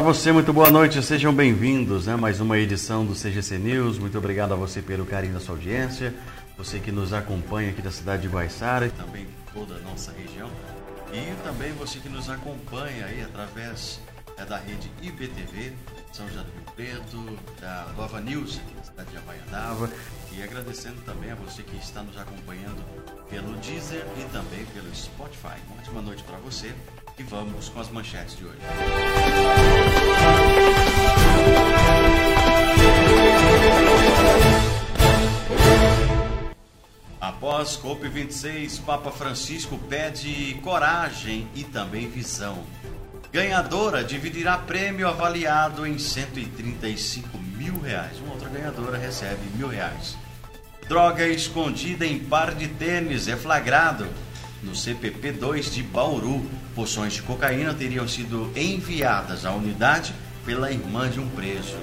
Olá 0.00 0.14
você, 0.14 0.32
muito 0.32 0.50
boa 0.50 0.70
noite, 0.70 1.02
sejam 1.02 1.30
bem-vindos 1.30 2.08
a 2.08 2.12
né? 2.12 2.16
mais 2.16 2.40
uma 2.40 2.56
edição 2.56 3.04
do 3.04 3.12
CGC 3.12 3.58
News. 3.58 3.98
Muito 3.98 4.16
obrigado 4.16 4.52
a 4.52 4.56
você 4.56 4.80
pelo 4.80 5.04
carinho 5.04 5.34
da 5.34 5.40
sua 5.40 5.54
audiência, 5.54 6.14
você 6.56 6.78
que 6.78 6.90
nos 6.90 7.12
acompanha 7.12 7.68
aqui 7.68 7.82
da 7.82 7.90
cidade 7.90 8.22
de 8.22 8.28
Guaiçara 8.28 8.86
e 8.86 8.90
também 8.90 9.26
toda 9.52 9.74
a 9.74 9.78
nossa 9.80 10.10
região. 10.12 10.48
E 11.12 11.34
também 11.44 11.72
você 11.72 11.98
que 11.98 12.08
nos 12.08 12.30
acompanha 12.30 13.04
aí 13.04 13.22
através 13.22 14.00
é, 14.38 14.44
da 14.46 14.56
rede 14.56 14.90
IBTV, 15.02 15.74
São 16.14 16.26
José 16.28 16.40
do 16.40 16.50
Rio 16.50 16.74
Preto, 16.74 17.38
da 17.60 17.92
Nova 17.94 18.22
News 18.22 18.58
aqui 18.58 18.74
da 18.76 18.82
cidade 18.82 19.10
de 19.10 19.18
Havaianava. 19.18 19.90
E 20.32 20.42
agradecendo 20.42 21.02
também 21.02 21.30
a 21.30 21.34
você 21.34 21.62
que 21.62 21.76
está 21.76 22.02
nos 22.02 22.16
acompanhando 22.16 22.82
pelo 23.28 23.52
Deezer 23.58 24.06
e 24.16 24.24
também 24.32 24.64
pelo 24.72 24.94
Spotify. 24.94 25.60
Uma 25.68 25.78
ótima 25.78 26.00
noite 26.00 26.22
para 26.22 26.38
você 26.38 26.74
e 27.20 27.22
vamos 27.22 27.68
com 27.68 27.80
as 27.80 27.90
manchetes 27.90 28.36
de 28.36 28.46
hoje. 28.46 28.56
Após 37.20 37.76
COP26, 37.76 38.82
Papa 38.84 39.10
Francisco 39.10 39.76
pede 39.76 40.58
coragem 40.62 41.46
e 41.54 41.62
também 41.62 42.08
visão. 42.08 42.64
Ganhadora 43.30 44.02
dividirá 44.02 44.56
prêmio 44.56 45.06
avaliado 45.06 45.86
em 45.86 45.98
135 45.98 47.36
mil 47.38 47.78
reais. 47.80 48.18
Uma 48.18 48.32
outra 48.32 48.48
ganhadora 48.48 48.96
recebe 48.96 49.42
mil 49.56 49.68
reais. 49.68 50.16
Droga 50.88 51.28
escondida 51.28 52.06
em 52.06 52.18
par 52.18 52.54
de 52.54 52.66
tênis 52.66 53.28
é 53.28 53.36
flagrado 53.36 54.08
no 54.62 54.74
CPP 54.74 55.32
2 55.32 55.74
de 55.74 55.82
Bauru. 55.82 56.44
Poções 56.80 57.12
de 57.12 57.20
cocaína 57.20 57.74
teriam 57.74 58.08
sido 58.08 58.50
enviadas 58.56 59.44
à 59.44 59.52
unidade 59.52 60.14
pela 60.46 60.72
irmã 60.72 61.10
de 61.10 61.20
um 61.20 61.28
preso. 61.28 61.76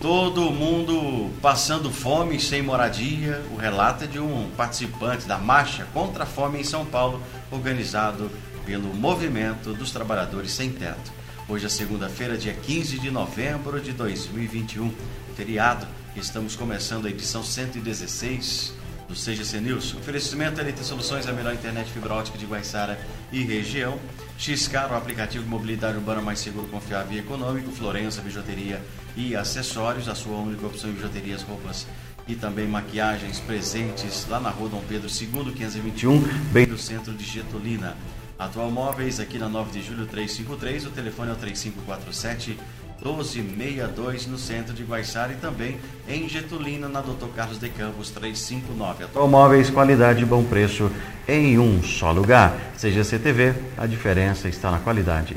Todo 0.00 0.50
mundo 0.50 1.30
passando 1.40 1.88
fome 1.88 2.40
sem 2.40 2.62
moradia. 2.62 3.40
O 3.52 3.56
relato 3.56 4.02
é 4.02 4.06
de 4.08 4.18
um 4.18 4.50
participante 4.56 5.24
da 5.24 5.38
marcha 5.38 5.86
contra 5.94 6.24
a 6.24 6.26
fome 6.26 6.58
em 6.58 6.64
São 6.64 6.84
Paulo, 6.84 7.22
organizado 7.48 8.28
pelo 8.66 8.92
Movimento 8.92 9.72
dos 9.72 9.92
Trabalhadores 9.92 10.50
Sem 10.50 10.72
Teto. 10.72 11.12
Hoje 11.48 11.66
é 11.66 11.68
segunda-feira, 11.68 12.36
dia 12.36 12.54
15 12.54 12.98
de 12.98 13.08
novembro 13.08 13.80
de 13.80 13.92
2021, 13.92 14.92
feriado. 15.36 15.86
Estamos 16.16 16.56
começando 16.56 17.06
a 17.06 17.10
edição 17.10 17.44
116 17.44 18.79
do 19.10 19.16
CGC 19.16 19.60
News. 19.60 19.94
Oferecimento 19.94 20.60
LT 20.60 20.84
Soluções, 20.84 21.26
a 21.26 21.32
melhor 21.32 21.52
internet 21.52 21.90
fibra 21.90 22.14
ótica 22.14 22.38
de 22.38 22.46
Guaiçara 22.46 22.96
e 23.32 23.42
região. 23.42 23.98
Xcar, 24.38 24.92
o 24.92 24.96
aplicativo 24.96 25.42
de 25.42 25.50
mobilidade 25.50 25.98
urbana 25.98 26.22
mais 26.22 26.38
seguro, 26.38 26.68
confiável 26.68 27.12
e 27.12 27.18
econômico. 27.18 27.72
Florença, 27.72 28.22
bijuteria 28.22 28.80
e 29.16 29.34
acessórios, 29.34 30.08
a 30.08 30.14
sua 30.14 30.36
única 30.36 30.64
opção 30.64 30.88
em 30.88 30.92
bijuterias, 30.92 31.42
roupas 31.42 31.86
e 32.28 32.36
também 32.36 32.68
maquiagens 32.68 33.40
presentes 33.40 34.26
lá 34.28 34.38
na 34.38 34.50
rua 34.50 34.68
Dom 34.68 34.82
Pedro 34.88 35.08
II, 35.08 35.52
521, 35.52 36.20
bem 36.52 36.66
no 36.66 36.78
centro 36.78 37.12
de 37.12 37.24
Getulina. 37.24 37.96
Atual 38.38 38.70
Móveis, 38.70 39.18
aqui 39.18 39.38
na 39.38 39.48
9 39.48 39.72
de 39.72 39.86
julho 39.86 40.06
353, 40.06 40.86
o 40.86 40.90
telefone 40.90 41.30
é 41.30 41.32
o 41.34 41.36
3547 41.36 42.56
1262 43.02 44.26
no 44.26 44.38
centro 44.38 44.74
de 44.74 44.82
Guaiçara 44.82 45.32
e 45.32 45.36
também 45.36 45.78
em 46.08 46.28
Getulina, 46.28 46.88
na 46.88 47.00
Dr. 47.00 47.28
Carlos 47.34 47.58
de 47.58 47.68
Campos 47.70 48.10
359. 48.10 49.04
Automóveis, 49.04 49.70
qualidade 49.70 50.22
e 50.22 50.26
bom 50.26 50.44
preço 50.44 50.90
em 51.26 51.58
um 51.58 51.82
só 51.82 52.12
lugar. 52.12 52.54
Seja 52.76 53.02
CTV, 53.02 53.54
a 53.76 53.86
diferença 53.86 54.48
está 54.48 54.70
na 54.70 54.78
qualidade. 54.78 55.36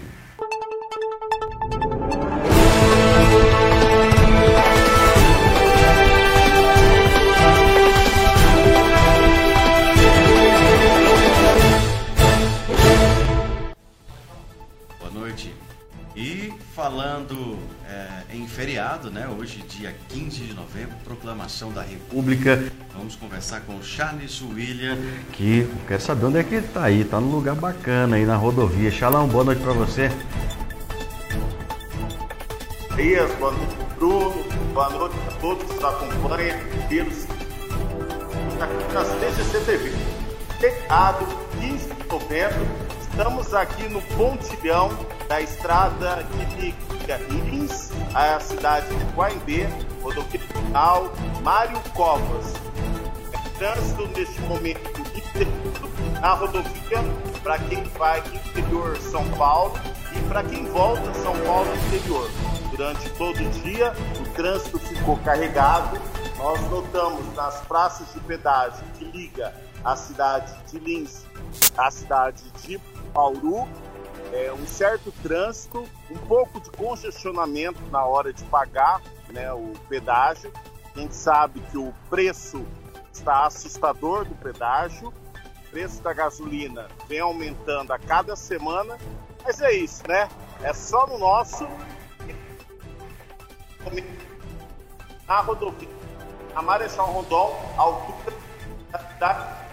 Feriado, 19.03 19.11
né? 19.11 19.27
Hoje, 19.27 19.63
dia 19.67 19.93
15 20.09 20.45
de 20.45 20.53
novembro, 20.53 20.95
proclamação 21.03 21.71
da 21.71 21.81
República. 21.81 22.63
Vamos 22.95 23.15
conversar 23.15 23.61
com 23.61 23.75
o 23.75 23.83
Charles 23.83 24.41
William, 24.41 24.97
que 25.31 25.67
quer 25.87 25.99
saber 25.99 26.25
onde 26.25 26.37
é 26.37 26.43
que 26.43 26.55
ele 26.55 26.67
tá 26.67 26.83
aí. 26.83 27.03
Tá 27.03 27.19
num 27.19 27.31
lugar 27.31 27.55
bacana 27.55 28.15
aí 28.15 28.25
na 28.25 28.35
rodovia. 28.35 28.91
Shalom, 28.91 29.27
boa 29.27 29.43
noite 29.43 29.61
para 29.61 29.73
você. 29.73 30.09
Dias, 32.95 33.31
boa 33.35 33.51
noite, 33.51 33.75
Bruno. 33.97 34.43
Boa 34.73 34.89
noite 34.89 35.15
a 35.27 35.31
todos 35.39 35.63
que 35.63 35.73
nos 35.73 35.83
acompanham. 35.83 36.57
Aqui 38.61 38.93
na 38.93 39.03
CGCTV. 39.03 39.91
Feriado, 40.59 41.25
15 41.59 41.93
de 41.93 42.07
novembro, 42.07 42.65
estamos 43.01 43.53
aqui 43.53 43.89
no 43.89 44.01
pontilhão 44.01 44.89
da 45.27 45.41
estrada 45.41 46.25
que 46.57 46.73
liga 47.03 47.17
Lins 47.17 47.91
à 48.13 48.39
cidade 48.39 48.87
de 48.87 49.03
Guaimbê, 49.13 49.67
rodovia 50.01 50.39
final 50.39 51.11
Mário 51.41 51.79
Covas. 51.93 52.53
É 53.33 53.49
trânsito 53.57 54.07
neste 54.07 54.39
momento 54.41 54.93
na 56.21 56.33
rodovia 56.33 56.99
para 57.41 57.59
quem 57.59 57.83
vai 57.83 58.19
interior 58.19 58.95
São 58.97 59.27
Paulo 59.31 59.73
e 60.15 60.19
para 60.29 60.43
quem 60.43 60.65
volta 60.65 61.13
São 61.15 61.37
Paulo 61.45 61.69
interior. 61.87 62.29
Durante 62.71 63.09
todo 63.11 63.37
o 63.37 63.49
dia 63.49 63.93
o 64.19 64.29
trânsito 64.33 64.79
ficou 64.79 65.17
carregado. 65.17 65.99
Nós 66.37 66.61
notamos 66.69 67.35
nas 67.35 67.59
praças 67.61 68.11
de 68.13 68.19
pedágio 68.21 68.83
que 68.97 69.05
liga 69.05 69.53
a 69.83 69.95
cidade 69.95 70.53
de 70.71 70.79
Lins 70.79 71.25
à 71.77 71.91
cidade 71.91 72.43
de 72.61 72.79
Bauru 73.13 73.67
é, 74.33 74.51
um 74.51 74.65
certo 74.65 75.11
trânsito, 75.21 75.87
um 76.09 76.17
pouco 76.17 76.59
de 76.59 76.71
congestionamento 76.71 77.79
na 77.91 78.03
hora 78.03 78.33
de 78.33 78.43
pagar 78.45 78.99
né, 79.29 79.53
o 79.53 79.73
pedágio. 79.87 80.51
A 80.95 80.99
gente 80.99 81.15
sabe 81.15 81.59
que 81.71 81.77
o 81.77 81.93
preço 82.09 82.65
está 83.11 83.45
assustador 83.45 84.25
do 84.25 84.33
pedágio, 84.35 85.09
o 85.09 85.69
preço 85.69 86.01
da 86.01 86.13
gasolina 86.13 86.87
vem 87.07 87.19
aumentando 87.19 87.93
a 87.93 87.99
cada 87.99 88.35
semana, 88.35 88.97
mas 89.43 89.61
é 89.61 89.71
isso, 89.71 90.01
né? 90.07 90.27
É 90.63 90.73
só 90.73 91.05
no 91.05 91.19
nosso 91.19 91.67
na 95.27 95.41
rodovia, 95.41 95.89
a 96.55 96.61
Marechal 96.61 97.05
Rondon, 97.11 97.55
a 97.77 97.81
altura 97.81 98.33
da 99.19 99.63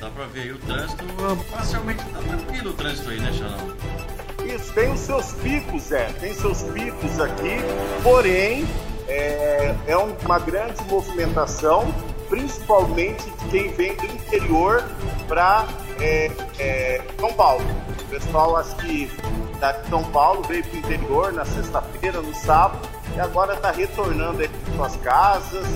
dá 0.00 0.10
pra 0.10 0.26
ver 0.26 0.42
aí 0.42 0.52
o 0.52 0.58
trânsito, 0.58 1.04
parcialmente 1.50 2.04
tá 2.04 2.18
tranquilo 2.18 2.70
o 2.70 2.72
trânsito 2.74 3.10
aí, 3.10 3.20
né, 3.20 3.32
Xanão? 3.32 3.76
Isso, 4.44 4.72
tem 4.72 4.92
os 4.92 5.00
seus 5.00 5.32
picos, 5.34 5.92
é, 5.92 6.06
tem 6.20 6.34
seus 6.34 6.62
picos 6.62 7.20
aqui, 7.20 7.58
porém 8.02 8.66
é, 9.08 9.74
é 9.86 9.96
uma 9.96 10.38
grande 10.38 10.82
movimentação, 10.84 11.94
principalmente 12.28 13.24
de 13.24 13.48
quem 13.50 13.72
vem 13.72 13.96
do 13.96 14.06
interior 14.06 14.82
para 15.28 15.66
é, 16.00 16.30
é, 16.58 17.02
São 17.20 17.32
Paulo. 17.34 17.64
O 18.00 18.04
pessoal, 18.06 18.56
acho 18.56 18.76
que 18.76 19.10
da 19.60 19.80
São 19.84 20.02
Paulo 20.04 20.42
veio 20.42 20.64
para 20.64 20.74
o 20.74 20.78
interior 20.78 21.32
na 21.32 21.44
sexta-feira, 21.44 22.20
no 22.20 22.34
sábado, 22.34 22.88
e 23.14 23.20
agora 23.20 23.54
está 23.54 23.70
retornando 23.70 24.42
aí 24.42 24.48
para 24.48 24.74
suas 24.74 24.96
casas, 24.96 25.66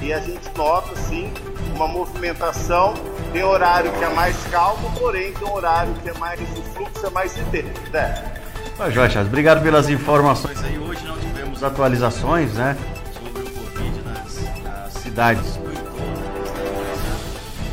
e 0.00 0.12
a 0.12 0.20
gente 0.20 0.48
nota, 0.56 0.94
sim, 0.96 1.32
uma 1.74 1.88
movimentação. 1.88 2.94
Tem 3.34 3.42
horário 3.42 3.90
que 3.90 4.04
é 4.04 4.08
mais 4.10 4.36
calmo, 4.44 4.92
porém 4.92 5.32
tem 5.32 5.50
horário 5.50 5.92
que 5.94 6.08
é 6.08 6.14
mais. 6.14 6.40
o 6.40 6.62
fluxo 6.72 7.04
é 7.04 7.10
mais 7.10 7.36
intenso. 7.36 7.82
Né? 7.92 8.32
Tá, 8.78 8.88
Joia 8.88 9.22
obrigado 9.22 9.60
pelas 9.60 9.88
informações 9.88 10.62
aí. 10.62 10.78
Hoje 10.78 11.04
não 11.04 11.18
tivemos 11.18 11.64
atualizações, 11.64 12.54
né? 12.54 12.76
Sobre 13.12 13.42
o 13.42 13.50
Covid 13.50 14.02
nas, 14.02 14.62
nas 14.62 14.92
cidades 14.92 15.58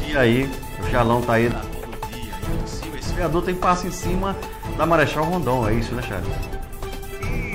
E 0.08 0.18
aí, 0.18 0.52
o 0.80 0.90
Jalão 0.90 1.22
tá 1.22 1.34
aí 1.34 1.48
na 1.48 1.60
rodovia, 1.60 2.34
aí 2.42 2.64
em 2.64 2.68
cima. 2.68 2.98
Esse 2.98 3.14
viaduto 3.14 3.46
tem 3.46 3.56
passo 3.56 3.86
em 3.86 3.92
cima 3.92 4.36
da 4.76 4.88
Marechal 4.88 5.26
Rondon, 5.26 5.70
é 5.70 5.76
isso, 5.76 5.94
né, 5.94 6.02
Charles? 6.02 6.28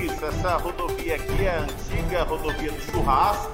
Isso, 0.01 0.25
essa 0.25 0.55
rodovia 0.55 1.15
aqui 1.15 1.45
é 1.45 1.57
a 1.57 1.59
antiga 1.59 2.23
rodovia 2.23 2.71
do 2.71 2.81
churrasco 2.89 3.51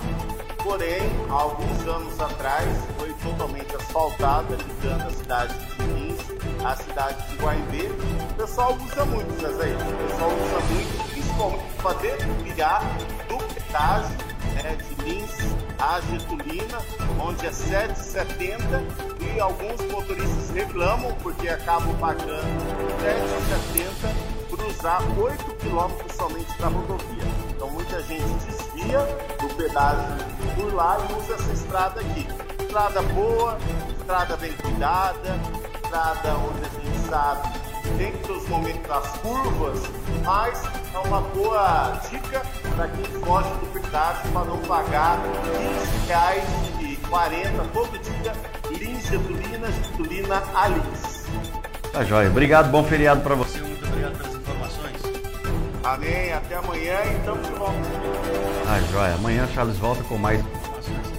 porém, 0.63 1.01
há 1.29 1.33
alguns 1.33 1.87
anos 1.87 2.19
atrás 2.19 2.67
foi 2.97 3.13
totalmente 3.15 3.75
asfaltada, 3.75 4.55
ligando 4.55 5.07
a 5.07 5.11
cidade 5.11 5.53
de 5.59 5.83
Lins 5.83 6.21
à 6.63 6.75
cidade 6.75 7.27
de 7.29 7.35
Guaimbê. 7.35 7.89
O 8.31 8.33
pessoal 8.35 8.77
usa 8.81 9.05
muito, 9.05 9.33
Zezé, 9.35 9.75
o 9.75 10.07
pessoal 10.07 10.31
usa 10.31 10.59
muito, 10.71 11.11
principalmente 11.11 11.63
para 11.81 11.93
desviar 11.93 12.81
do 13.27 13.37
pedágio 13.53 14.17
né, 14.55 14.77
de 14.77 15.03
Lins 15.03 15.53
a 15.79 15.99
Getulina, 15.99 16.77
onde 17.19 17.45
é 17.45 17.49
7,70 17.49 19.35
e 19.35 19.39
alguns 19.39 19.81
motoristas 19.91 20.49
reclamam 20.51 21.13
porque 21.21 21.49
acabam 21.49 21.93
pagando 21.97 22.41
7,70 23.03 24.33
cruzar 24.49 25.01
8 25.19 25.43
quilômetros 25.55 26.15
somente 26.15 26.57
da 26.59 26.67
rodovia. 26.67 27.23
Então 27.49 27.69
muita 27.71 28.01
gente 28.03 28.23
desvia 28.45 28.99
pedágio 29.55 30.25
por 30.55 30.73
lá 30.73 30.97
e 31.09 31.13
usa 31.13 31.33
essa 31.33 31.53
estrada 31.53 32.01
aqui. 32.01 32.27
Estrada 32.59 33.01
boa, 33.01 33.57
estrada 33.99 34.37
bem 34.37 34.53
cuidada, 34.53 35.39
estrada 35.83 36.35
onde 36.37 36.65
a 36.65 36.69
gente 36.69 37.09
sabe 37.09 37.63
tem 37.97 38.13
seus 38.25 38.47
momentos 38.47 38.87
das 38.87 39.07
curvas, 39.17 39.79
mas 40.23 40.63
é 40.93 40.97
uma 40.99 41.21
boa 41.21 41.99
dica 42.09 42.41
para 42.75 42.87
quem 42.87 43.05
foge 43.21 43.49
do 43.49 43.65
pedágio 43.73 44.31
para 44.31 44.45
não 44.45 44.57
pagar 44.59 45.19
R$ 46.07 46.41
15,40 47.07 47.67
todo 47.73 47.99
dia 47.99 48.33
Lins 48.69 49.05
Getulina, 49.07 49.71
Getulina 49.71 50.43
Alins. 50.55 51.25
Tá 51.91 52.03
jóia. 52.03 52.29
Obrigado, 52.29 52.71
bom 52.71 52.83
feriado 52.83 53.21
para 53.21 53.35
você. 53.35 53.59
Muito 53.59 53.85
obrigado 53.85 54.17
pelas 54.17 54.35
informações. 54.35 55.01
Amém. 55.83 56.33
Até 56.33 56.55
amanhã 56.55 56.99
e 57.05 57.17
estamos 57.17 57.47
de 57.47 57.53
volta. 57.53 58.52
Tá 58.63 58.79
jóia. 58.91 59.15
Amanhã 59.15 59.47
Charles 59.53 59.77
volta 59.77 60.03
com 60.03 60.17
mais 60.17 60.39
informações. 60.39 61.13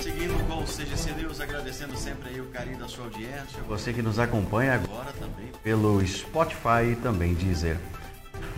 Seguindo 0.00 0.46
com 0.46 0.58
o 0.58 0.64
CGC 0.64 1.12
News, 1.12 1.40
agradecendo 1.40 1.96
sempre 1.96 2.28
aí 2.30 2.40
o 2.40 2.46
carinho 2.46 2.78
da 2.78 2.88
sua 2.88 3.04
audiência. 3.04 3.62
Você 3.66 3.92
que 3.92 4.02
nos 4.02 4.18
acompanha 4.18 4.74
agora 4.74 5.12
também 5.18 5.50
pelo 5.62 6.06
Spotify 6.06 6.92
e 6.92 6.96
também 6.96 7.34
Deezer. 7.34 7.78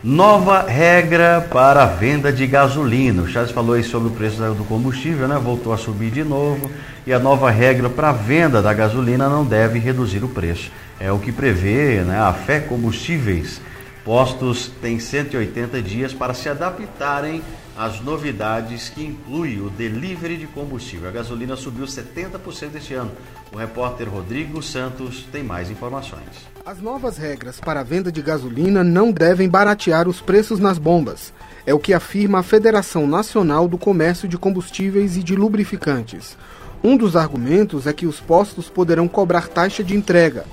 Nova 0.03 0.63
regra 0.63 1.47
para 1.53 1.83
a 1.83 1.87
venda 1.87 2.33
de 2.33 2.47
gasolina. 2.47 3.21
O 3.21 3.29
Charles 3.29 3.53
falou 3.53 3.75
aí 3.75 3.85
sobre 3.85 4.09
o 4.09 4.13
preço 4.13 4.37
do 4.55 4.65
combustível, 4.65 5.29
né? 5.29 5.39
Voltou 5.39 5.75
a 5.75 5.77
subir 5.77 6.11
de 6.11 6.25
novo. 6.25 6.71
E 7.07 7.13
a 7.13 7.19
nova 7.19 7.51
regra 7.51 7.91
para 7.91 8.09
a 8.09 8.13
venda 8.13 8.63
da 8.63 8.73
gasolina 8.73 9.29
não 9.29 9.45
deve 9.45 9.79
reduzir 9.79 10.25
o 10.25 10.29
preço. 10.29 10.73
É 10.99 11.13
o 11.13 11.19
que 11.19 11.31
prevê 11.31 12.01
né? 12.01 12.19
a 12.19 12.33
Fé 12.33 12.61
Combustíveis. 12.61 13.61
Postos 14.05 14.71
têm 14.81 14.99
180 14.99 15.83
dias 15.83 16.15
para 16.15 16.33
se 16.33 16.49
adaptarem 16.49 17.43
às 17.77 18.01
novidades 18.01 18.89
que 18.89 19.05
inclui 19.05 19.61
o 19.61 19.71
delivery 19.71 20.37
de 20.37 20.47
combustível. 20.47 21.09
A 21.09 21.13
gasolina 21.13 21.55
subiu 21.57 21.87
70% 21.87 22.77
este 22.77 22.95
ano. 22.95 23.11
O 23.53 23.57
repórter 23.57 24.09
Rodrigo 24.09 24.63
Santos 24.63 25.27
tem 25.31 25.43
mais 25.43 25.71
informações. 25.71 26.49
As 26.65 26.81
novas 26.81 27.19
regras 27.19 27.61
para 27.61 27.81
a 27.81 27.85
venda 27.85 28.11
de 28.11 28.23
gasolina 28.23 28.83
não 28.83 29.13
devem 29.13 29.49
baratear 29.49 30.09
os 30.09 30.21
preços 30.21 30.59
nas 30.59 30.79
bombas. 30.79 31.33
É 31.67 31.75
o 31.75 31.79
que 31.79 31.93
afirma 31.93 32.41
a 32.41 32.43
Federação 32.43 33.07
Nacional 33.07 33.69
do 33.69 33.77
Comércio 33.77 34.29
de 34.29 34.39
Combustíveis 34.39 35.17
e 35.17 35.23
de 35.23 35.37
Lubrificantes. 35.37 36.37
Um 36.83 36.97
dos 36.97 37.17
argumentos 37.17 37.87
é 37.87 37.93
que 37.93 38.07
os 38.07 38.21
postos 38.21 38.71
poderão 38.71 39.07
cobrar 39.07 39.49
taxa 39.49 39.85
de 39.85 39.95
entrega. 39.95 40.45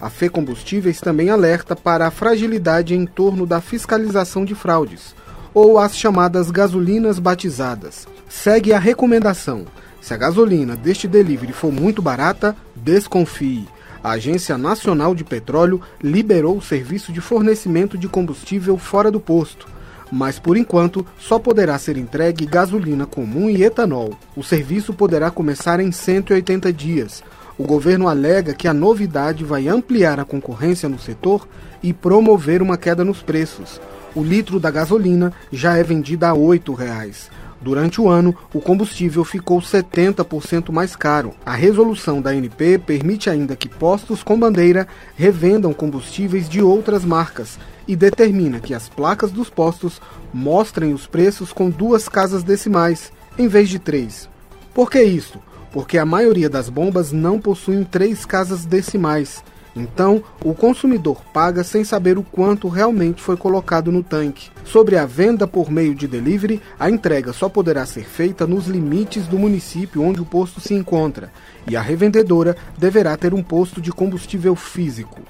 A 0.00 0.10
Fê 0.10 0.28
Combustíveis 0.28 1.00
também 1.00 1.30
alerta 1.30 1.74
para 1.74 2.06
a 2.06 2.10
fragilidade 2.10 2.94
em 2.94 3.06
torno 3.06 3.46
da 3.46 3.60
fiscalização 3.60 4.44
de 4.44 4.54
fraudes, 4.54 5.14
ou 5.54 5.78
as 5.78 5.96
chamadas 5.96 6.50
gasolinas 6.50 7.18
batizadas. 7.18 8.06
Segue 8.28 8.72
a 8.72 8.78
recomendação: 8.78 9.64
se 10.00 10.12
a 10.12 10.16
gasolina 10.16 10.76
deste 10.76 11.08
delivery 11.08 11.52
for 11.52 11.72
muito 11.72 12.02
barata, 12.02 12.54
desconfie 12.74 13.66
a 14.06 14.10
Agência 14.12 14.56
Nacional 14.56 15.16
de 15.16 15.24
Petróleo 15.24 15.82
liberou 16.00 16.56
o 16.56 16.62
serviço 16.62 17.12
de 17.12 17.20
fornecimento 17.20 17.98
de 17.98 18.06
combustível 18.06 18.78
fora 18.78 19.10
do 19.10 19.18
posto, 19.18 19.66
mas 20.12 20.38
por 20.38 20.56
enquanto 20.56 21.04
só 21.18 21.40
poderá 21.40 21.76
ser 21.76 21.96
entregue 21.96 22.46
gasolina 22.46 23.04
comum 23.04 23.50
e 23.50 23.64
etanol. 23.64 24.16
O 24.36 24.44
serviço 24.44 24.94
poderá 24.94 25.28
começar 25.28 25.80
em 25.80 25.90
180 25.90 26.72
dias. 26.72 27.20
O 27.58 27.64
governo 27.64 28.06
alega 28.06 28.52
que 28.52 28.68
a 28.68 28.74
novidade 28.74 29.42
vai 29.42 29.66
ampliar 29.66 30.20
a 30.20 30.26
concorrência 30.26 30.90
no 30.90 30.98
setor 30.98 31.48
e 31.82 31.90
promover 31.90 32.60
uma 32.60 32.76
queda 32.76 33.02
nos 33.02 33.22
preços. 33.22 33.80
O 34.14 34.22
litro 34.22 34.60
da 34.60 34.70
gasolina 34.70 35.32
já 35.50 35.76
é 35.76 35.82
vendido 35.82 36.26
a 36.26 36.32
R$ 36.32 36.38
8,00. 36.38 37.30
Durante 37.58 37.98
o 37.98 38.08
ano, 38.08 38.36
o 38.52 38.60
combustível 38.60 39.24
ficou 39.24 39.60
70% 39.60 40.70
mais 40.70 40.94
caro. 40.94 41.32
A 41.46 41.54
resolução 41.54 42.20
da 42.20 42.30
ANP 42.30 42.78
permite 42.84 43.30
ainda 43.30 43.56
que 43.56 43.68
postos 43.68 44.22
com 44.22 44.38
bandeira 44.38 44.86
revendam 45.16 45.72
combustíveis 45.72 46.50
de 46.50 46.60
outras 46.60 47.04
marcas 47.06 47.58
e 47.88 47.96
determina 47.96 48.60
que 48.60 48.74
as 48.74 48.88
placas 48.88 49.30
dos 49.30 49.48
postos 49.48 50.00
mostrem 50.32 50.92
os 50.92 51.06
preços 51.06 51.54
com 51.54 51.70
duas 51.70 52.06
casas 52.06 52.42
decimais, 52.42 53.10
em 53.38 53.48
vez 53.48 53.70
de 53.70 53.78
três. 53.78 54.28
Por 54.74 54.90
que 54.90 55.02
isso? 55.02 55.40
Porque 55.76 55.98
a 55.98 56.06
maioria 56.06 56.48
das 56.48 56.70
bombas 56.70 57.12
não 57.12 57.38
possuem 57.38 57.84
três 57.84 58.24
casas 58.24 58.64
decimais 58.64 59.44
então, 59.76 60.24
o 60.42 60.54
consumidor 60.54 61.22
paga 61.34 61.62
sem 61.62 61.84
saber 61.84 62.16
o 62.16 62.22
quanto 62.22 62.66
realmente 62.66 63.22
foi 63.22 63.36
colocado 63.36 63.92
no 63.92 64.02
tanque. 64.02 64.50
Sobre 64.64 64.96
a 64.96 65.04
venda 65.04 65.46
por 65.46 65.70
meio 65.70 65.94
de 65.94 66.08
delivery, 66.08 66.62
a 66.80 66.88
entrega 66.88 67.30
só 67.34 67.46
poderá 67.46 67.84
ser 67.84 68.06
feita 68.06 68.46
nos 68.46 68.66
limites 68.66 69.26
do 69.26 69.38
município 69.38 70.02
onde 70.02 70.18
o 70.18 70.24
posto 70.24 70.62
se 70.62 70.72
encontra, 70.72 71.30
e 71.68 71.76
a 71.76 71.82
revendedora 71.82 72.56
deverá 72.78 73.14
ter 73.18 73.34
um 73.34 73.42
posto 73.42 73.78
de 73.78 73.92
combustível 73.92 74.56
físico. 74.56 75.20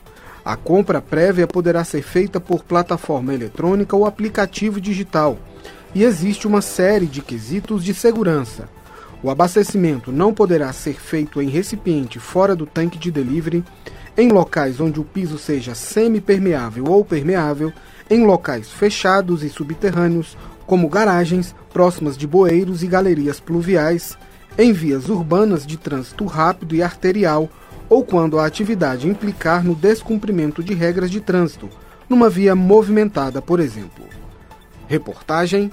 A 0.45 0.55
compra 0.55 1.03
prévia 1.03 1.49
poderá 1.49 1.83
ser 1.83 2.03
feita 2.03 2.39
por 2.39 2.63
plataforma 2.63 3.35
eletrônica 3.35 3.97
ou 3.97 4.07
aplicativo 4.07 4.81
digital, 4.81 5.37
e 5.93 6.05
existe 6.05 6.47
uma 6.47 6.63
série 6.63 7.07
de 7.07 7.21
quesitos 7.21 7.83
de 7.83 7.93
segurança. 7.93 8.69
O 9.23 9.31
abastecimento 9.31 10.13
não 10.13 10.33
poderá 10.33 10.73
ser 10.73 10.95
feito 10.95 11.41
em 11.41 11.49
recipiente 11.49 12.19
fora 12.19 12.55
do 12.55 12.67
tanque 12.67 12.99
de 12.99 13.11
delivery 13.11 13.65
em 14.17 14.31
locais 14.31 14.81
onde 14.81 14.99
o 14.99 15.05
piso 15.05 15.39
seja 15.39 15.75
semi-permeável 15.75 16.85
ou 16.87 17.05
permeável, 17.05 17.73
em 18.09 18.25
locais 18.25 18.71
fechados 18.71 19.43
e 19.43 19.49
subterrâneos, 19.49 20.37
como 20.67 20.89
garagens, 20.89 21.55
próximas 21.73 22.17
de 22.17 22.27
bueiros 22.27 22.83
e 22.83 22.87
galerias 22.87 23.39
pluviais, 23.39 24.17
em 24.57 24.73
vias 24.73 25.09
urbanas 25.09 25.67
de 25.67 25.77
trânsito 25.77 26.25
rápido 26.25 26.75
e 26.75 26.83
arterial, 26.83 27.49
ou 27.89 28.05
quando 28.05 28.39
a 28.39 28.47
atividade 28.47 29.09
implicar 29.09 29.63
no 29.63 29.75
descumprimento 29.75 30.63
de 30.63 30.73
regras 30.73 31.11
de 31.11 31.21
trânsito, 31.21 31.69
numa 32.09 32.31
via 32.31 32.57
movimentada, 32.57 33.43
por 33.43 33.61
exemplo. 33.61 34.07
Reportagem 34.89 35.71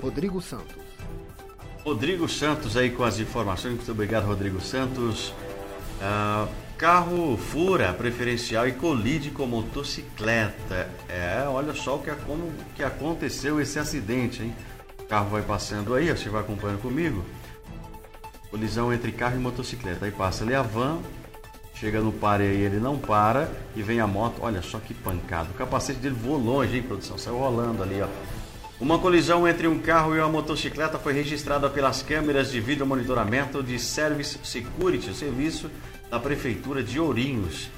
Rodrigo 0.00 0.40
Santos. 0.40 0.83
Rodrigo 1.84 2.28
Santos 2.28 2.76
aí 2.76 2.90
com 2.90 3.04
as 3.04 3.18
informações. 3.18 3.74
Muito 3.74 3.92
obrigado, 3.92 4.24
Rodrigo 4.24 4.60
Santos. 4.60 5.28
Uh, 6.00 6.48
Carro 6.76 7.36
fura 7.36 7.92
preferencial 7.92 8.66
e 8.66 8.72
colide 8.72 9.30
com 9.30 9.46
motocicleta. 9.46 10.90
É, 11.08 11.46
olha 11.48 11.72
só 11.72 11.96
o 11.96 11.98
que, 12.00 12.10
como 12.26 12.52
que 12.74 12.82
aconteceu 12.82 13.60
esse 13.60 13.78
acidente, 13.78 14.42
hein? 14.42 14.54
O 15.00 15.04
carro 15.04 15.30
vai 15.30 15.42
passando 15.42 15.94
aí, 15.94 16.10
você 16.10 16.28
vai 16.28 16.40
acompanhando 16.40 16.82
comigo. 16.82 17.24
Colisão 18.50 18.92
entre 18.92 19.12
carro 19.12 19.36
e 19.36 19.38
motocicleta. 19.38 20.04
Aí 20.04 20.10
passa 20.10 20.42
ali 20.42 20.52
a 20.52 20.62
van, 20.62 20.98
chega 21.76 22.00
no 22.00 22.12
pare 22.12 22.42
aí, 22.42 22.62
ele 22.62 22.80
não 22.80 22.98
para 22.98 23.48
e 23.76 23.82
vem 23.82 24.00
a 24.00 24.06
moto. 24.06 24.38
Olha 24.40 24.60
só 24.60 24.80
que 24.80 24.92
pancada. 24.92 25.50
O 25.52 25.54
capacete 25.54 26.00
dele 26.00 26.16
voou 26.16 26.38
longe, 26.38 26.76
hein, 26.76 26.82
produção? 26.82 27.16
Saiu 27.16 27.38
rolando 27.38 27.84
ali, 27.84 28.02
ó. 28.02 28.08
Uma 28.80 28.98
colisão 28.98 29.46
entre 29.46 29.68
um 29.68 29.78
carro 29.78 30.16
e 30.16 30.18
uma 30.18 30.28
motocicleta 30.28 30.98
foi 30.98 31.12
registrada 31.12 31.70
pelas 31.70 32.02
câmeras 32.02 32.50
de 32.50 32.60
vídeo 32.60 32.84
monitoramento 32.84 33.62
de 33.62 33.78
Service 33.78 34.36
Security, 34.42 35.14
serviço 35.14 35.70
da 36.10 36.18
Prefeitura 36.18 36.82
de 36.82 36.98
Ourinhos. 36.98 37.70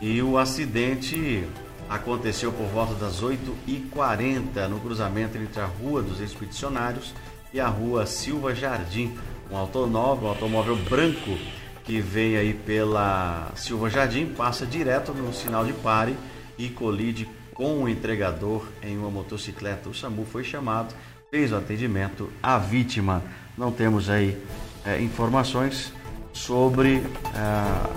E 0.00 0.22
o 0.22 0.38
acidente 0.38 1.42
aconteceu 1.88 2.52
por 2.52 2.66
volta 2.66 2.94
das 2.94 3.20
8h40 3.20 4.68
no 4.68 4.78
cruzamento 4.78 5.36
entre 5.36 5.60
a 5.60 5.66
Rua 5.66 6.00
dos 6.00 6.20
Expedicionários 6.20 7.12
e 7.52 7.58
a 7.58 7.66
Rua 7.66 8.06
Silva 8.06 8.54
Jardim. 8.54 9.18
Um 9.50 9.56
automóvel, 9.56 10.28
um 10.28 10.30
automóvel 10.30 10.76
branco 10.76 11.36
que 11.84 12.00
vem 12.00 12.36
aí 12.36 12.54
pela 12.54 13.50
Silva 13.56 13.90
Jardim 13.90 14.26
passa 14.26 14.64
direto 14.64 15.12
no 15.12 15.34
sinal 15.34 15.64
de 15.64 15.72
pare 15.72 16.16
e 16.56 16.68
colide 16.68 17.28
com 17.56 17.82
o 17.82 17.88
entregador 17.88 18.66
em 18.82 18.98
uma 18.98 19.10
motocicleta. 19.10 19.88
O 19.88 19.94
SAMU 19.94 20.26
foi 20.26 20.44
chamado, 20.44 20.94
fez 21.30 21.52
o 21.52 21.56
atendimento. 21.56 22.30
A 22.42 22.58
vítima, 22.58 23.22
não 23.56 23.72
temos 23.72 24.10
aí 24.10 24.36
é, 24.84 25.00
informações, 25.00 25.92
sobre 26.36 27.02
ah, 27.34 27.88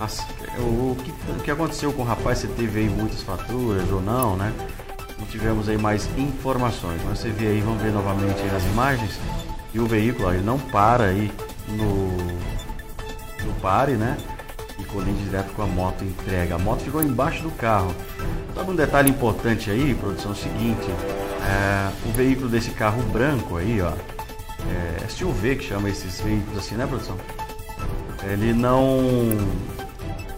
as, 0.00 0.18
o, 0.58 0.96
que, 0.96 1.10
o 1.10 1.40
que 1.44 1.50
aconteceu 1.50 1.92
com 1.92 2.02
o 2.02 2.04
rapaz, 2.04 2.38
se 2.38 2.48
teve 2.48 2.80
aí 2.80 2.88
muitas 2.88 3.22
faturas 3.22 3.88
ou 3.90 4.02
não, 4.02 4.36
né? 4.36 4.52
Não 5.18 5.26
tivemos 5.26 5.68
aí 5.68 5.78
mais 5.78 6.08
informações. 6.18 7.00
Mas 7.04 7.20
você 7.20 7.28
vê 7.28 7.46
aí, 7.46 7.60
vamos 7.60 7.80
ver 7.80 7.92
novamente 7.92 8.42
as 8.54 8.64
imagens. 8.64 9.20
E 9.72 9.78
o 9.78 9.86
veículo, 9.86 10.28
ó, 10.28 10.32
ele 10.32 10.42
não 10.42 10.58
para 10.58 11.04
aí 11.04 11.30
no, 11.68 12.16
no 13.46 13.54
pare, 13.60 13.92
né? 13.92 14.16
E 14.78 14.84
colide 14.84 15.22
direto 15.22 15.52
com 15.52 15.62
a 15.62 15.66
moto 15.66 16.02
entrega. 16.02 16.56
A 16.56 16.58
moto 16.58 16.80
ficou 16.80 17.02
embaixo 17.02 17.42
do 17.42 17.50
carro. 17.52 17.94
Sabe 18.54 18.70
um 18.70 18.76
detalhe 18.76 19.10
importante 19.10 19.70
aí, 19.70 19.94
produção? 19.94 20.32
É 20.32 20.34
o 20.34 20.36
seguinte: 20.36 20.86
é, 21.42 22.08
o 22.08 22.12
veículo 22.12 22.48
desse 22.48 22.70
carro 22.70 23.02
branco 23.04 23.56
aí, 23.56 23.80
ó. 23.80 23.92
É, 24.68 25.08
SUV 25.08 25.56
que 25.56 25.64
chama 25.64 25.88
esses 25.88 26.20
veículos 26.20 26.58
assim, 26.58 26.74
né, 26.74 26.86
produção? 26.86 27.16
ele 28.24 28.52
não 28.52 28.88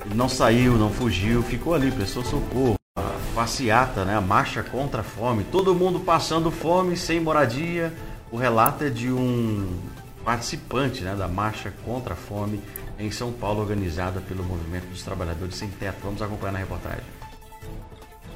ele 0.04 0.14
não 0.14 0.28
saiu, 0.28 0.74
não 0.74 0.90
fugiu, 0.90 1.42
ficou 1.42 1.74
ali, 1.74 1.90
prestou 1.90 2.24
socorro. 2.24 2.76
A 2.96 3.12
passeata, 3.34 4.04
né, 4.04 4.16
a 4.16 4.20
marcha 4.20 4.62
contra 4.62 5.00
a 5.00 5.04
fome, 5.04 5.44
todo 5.44 5.74
mundo 5.74 6.00
passando 6.00 6.50
fome, 6.50 6.96
sem 6.96 7.20
moradia. 7.20 7.92
O 8.30 8.36
relato 8.36 8.84
é 8.84 8.90
de 8.90 9.10
um 9.10 9.78
participante 10.24 11.02
né, 11.02 11.14
da 11.14 11.28
marcha 11.28 11.72
contra 11.84 12.14
a 12.14 12.16
fome 12.16 12.62
em 12.98 13.10
São 13.10 13.32
Paulo, 13.32 13.60
organizada 13.60 14.20
pelo 14.20 14.44
Movimento 14.44 14.86
dos 14.86 15.02
Trabalhadores 15.02 15.56
Sem 15.56 15.68
Teto. 15.68 15.98
Vamos 16.02 16.22
acompanhar 16.22 16.52
na 16.52 16.58
reportagem. 16.58 17.21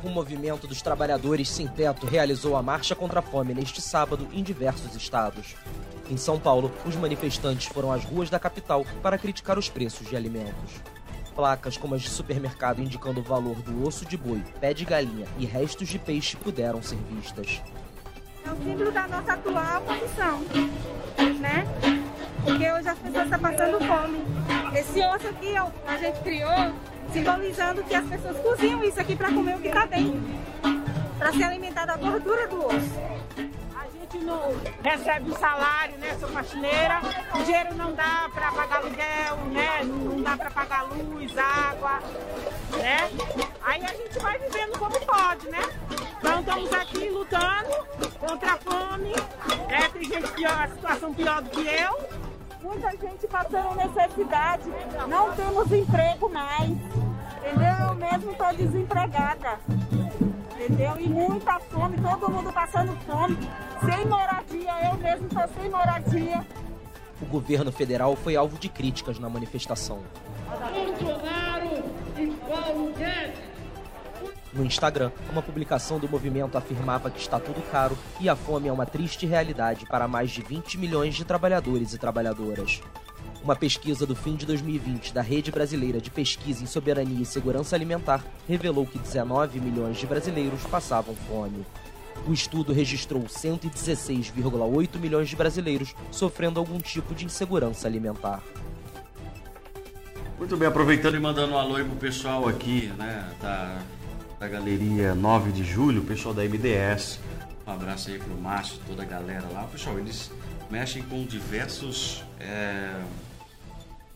O 0.02 0.08
Movimento 0.08 0.66
dos 0.66 0.82
Trabalhadores 0.82 1.48
Sem 1.48 1.66
Teto 1.66 2.06
realizou 2.06 2.56
a 2.56 2.62
marcha 2.62 2.94
contra 2.94 3.20
a 3.20 3.22
fome 3.22 3.54
neste 3.54 3.80
sábado 3.80 4.28
em 4.32 4.42
diversos 4.42 4.94
estados. 4.94 5.56
Em 6.10 6.16
São 6.16 6.38
Paulo, 6.38 6.70
os 6.84 6.94
manifestantes 6.94 7.66
foram 7.66 7.90
às 7.90 8.04
ruas 8.04 8.30
da 8.30 8.38
capital 8.38 8.84
para 9.02 9.18
criticar 9.18 9.58
os 9.58 9.68
preços 9.68 10.08
de 10.08 10.16
alimentos. 10.16 10.80
Placas 11.34 11.76
como 11.76 11.94
as 11.94 12.02
de 12.02 12.08
supermercado 12.08 12.80
indicando 12.80 13.20
o 13.20 13.22
valor 13.22 13.56
do 13.56 13.86
osso 13.86 14.06
de 14.06 14.16
boi, 14.16 14.42
pé 14.60 14.72
de 14.72 14.84
galinha 14.84 15.26
e 15.38 15.44
restos 15.44 15.88
de 15.88 15.98
peixe 15.98 16.36
puderam 16.36 16.82
ser 16.82 16.98
vistas. 17.10 17.60
É 18.44 18.50
o 18.50 18.56
símbolo 18.56 18.92
da 18.92 19.08
nossa 19.08 19.32
atual 19.32 19.82
condição, 19.82 20.40
né? 21.40 21.66
Porque 22.44 22.72
hoje 22.72 22.88
as 22.88 22.98
pessoas 22.98 23.24
estão 23.24 23.40
passando 23.40 23.78
fome. 23.80 24.24
Esse 24.78 25.00
osso 25.00 25.26
aqui 25.26 25.54
a 25.86 25.96
gente 25.96 26.20
criou 26.20 26.72
simbolizando 27.12 27.82
que 27.84 27.94
as 27.94 28.04
pessoas 28.06 28.36
cozinham 28.38 28.84
isso 28.84 29.00
aqui 29.00 29.16
para 29.16 29.32
comer 29.32 29.56
o 29.56 29.60
que 29.60 29.68
está 29.68 29.86
dentro, 29.86 30.20
para 31.18 31.32
se 31.32 31.42
alimentar 31.42 31.86
da 31.86 31.96
gordura 31.96 32.46
do 32.48 32.66
osso 32.66 33.06
gente 34.10 34.24
não 34.24 34.54
recebe 34.82 35.30
o 35.30 35.38
salário, 35.38 35.98
né? 35.98 36.16
Sou 36.18 36.28
faxineira, 36.28 37.00
o 37.34 37.42
dinheiro 37.42 37.74
não 37.74 37.92
dá 37.92 38.30
para 38.32 38.52
pagar 38.52 38.76
aluguel, 38.76 39.36
né? 39.52 39.84
Não 39.84 40.22
dá 40.22 40.36
para 40.36 40.50
pagar 40.50 40.82
luz, 40.84 41.36
água, 41.36 42.00
né? 42.76 43.10
Aí 43.62 43.84
a 43.84 43.94
gente 43.94 44.18
vai 44.18 44.38
vivendo 44.38 44.78
como 44.78 44.98
pode, 45.00 45.48
né? 45.48 45.62
Então 46.18 46.40
estamos 46.40 46.72
aqui 46.72 47.08
lutando 47.08 47.86
contra 48.18 48.52
a 48.52 48.56
fome, 48.58 49.12
né? 49.68 49.88
Tem 49.92 50.04
gente 50.04 50.32
pior, 50.32 50.64
a 50.64 50.68
situação 50.68 51.12
pior 51.12 51.42
do 51.42 51.50
que 51.50 51.66
eu. 51.66 52.25
Muita 52.66 52.90
gente 52.90 53.28
passando 53.28 53.76
necessidade, 53.76 54.64
não 55.08 55.32
temos 55.36 55.70
emprego 55.70 56.28
mais, 56.28 56.68
entendeu? 56.68 57.86
Eu 57.88 57.94
mesmo 57.94 58.32
estou 58.32 58.52
desempregada 58.54 59.60
entendeu? 60.66 60.98
E 60.98 61.08
muita 61.08 61.60
fome, 61.60 61.96
todo 61.98 62.30
mundo 62.30 62.52
passando 62.52 62.92
fome, 63.06 63.38
sem 63.84 64.06
moradia, 64.06 64.90
eu 64.90 64.94
mesmo 64.98 65.26
estou 65.26 65.48
sem 65.60 65.70
moradia. 65.70 66.44
O 67.22 67.26
governo 67.26 67.70
federal 67.70 68.16
foi 68.16 68.36
alvo 68.36 68.58
de 68.58 68.68
críticas 68.68 69.18
na 69.18 69.28
manifestação. 69.28 70.00
No 74.56 74.64
Instagram, 74.64 75.12
uma 75.30 75.42
publicação 75.42 75.98
do 75.98 76.08
movimento 76.08 76.56
afirmava 76.56 77.10
que 77.10 77.20
está 77.20 77.38
tudo 77.38 77.60
caro 77.70 77.96
e 78.18 78.26
a 78.26 78.34
fome 78.34 78.68
é 78.68 78.72
uma 78.72 78.86
triste 78.86 79.26
realidade 79.26 79.84
para 79.84 80.08
mais 80.08 80.30
de 80.30 80.40
20 80.40 80.78
milhões 80.78 81.14
de 81.14 81.26
trabalhadores 81.26 81.92
e 81.92 81.98
trabalhadoras. 81.98 82.80
Uma 83.44 83.54
pesquisa 83.54 84.06
do 84.06 84.16
fim 84.16 84.34
de 84.34 84.46
2020 84.46 85.12
da 85.12 85.20
Rede 85.20 85.52
Brasileira 85.52 86.00
de 86.00 86.10
Pesquisa 86.10 86.62
em 86.62 86.66
Soberania 86.66 87.20
e 87.20 87.26
Segurança 87.26 87.76
Alimentar 87.76 88.24
revelou 88.48 88.86
que 88.86 88.98
19 88.98 89.60
milhões 89.60 89.98
de 89.98 90.06
brasileiros 90.06 90.62
passavam 90.62 91.14
fome. 91.14 91.66
O 92.26 92.32
estudo 92.32 92.72
registrou 92.72 93.24
116,8 93.24 94.98
milhões 94.98 95.28
de 95.28 95.36
brasileiros 95.36 95.94
sofrendo 96.10 96.58
algum 96.58 96.78
tipo 96.78 97.14
de 97.14 97.26
insegurança 97.26 97.86
alimentar. 97.86 98.42
Muito 100.38 100.56
bem, 100.56 100.66
aproveitando 100.66 101.14
e 101.14 101.20
mandando 101.20 101.52
um 101.52 101.58
alô 101.58 101.76
aí 101.76 101.84
pro 101.84 101.96
pessoal 101.96 102.48
aqui, 102.48 102.92
né, 102.98 103.30
da, 103.40 103.78
da 104.38 104.48
galeria 104.48 105.14
9 105.14 105.50
de 105.52 105.64
julho, 105.64 106.02
o 106.02 106.04
pessoal 106.04 106.34
da 106.34 106.42
MDS. 106.42 107.18
Um 107.66 107.70
abraço 107.72 108.10
aí 108.10 108.18
pro 108.18 108.36
Márcio, 108.36 108.78
toda 108.86 109.02
a 109.02 109.06
galera 109.06 109.48
lá. 109.48 109.64
Pessoal, 109.64 109.98
eles 109.98 110.30
mexem 110.70 111.02
com 111.02 111.24
diversos 111.24 112.22
é, 112.38 113.00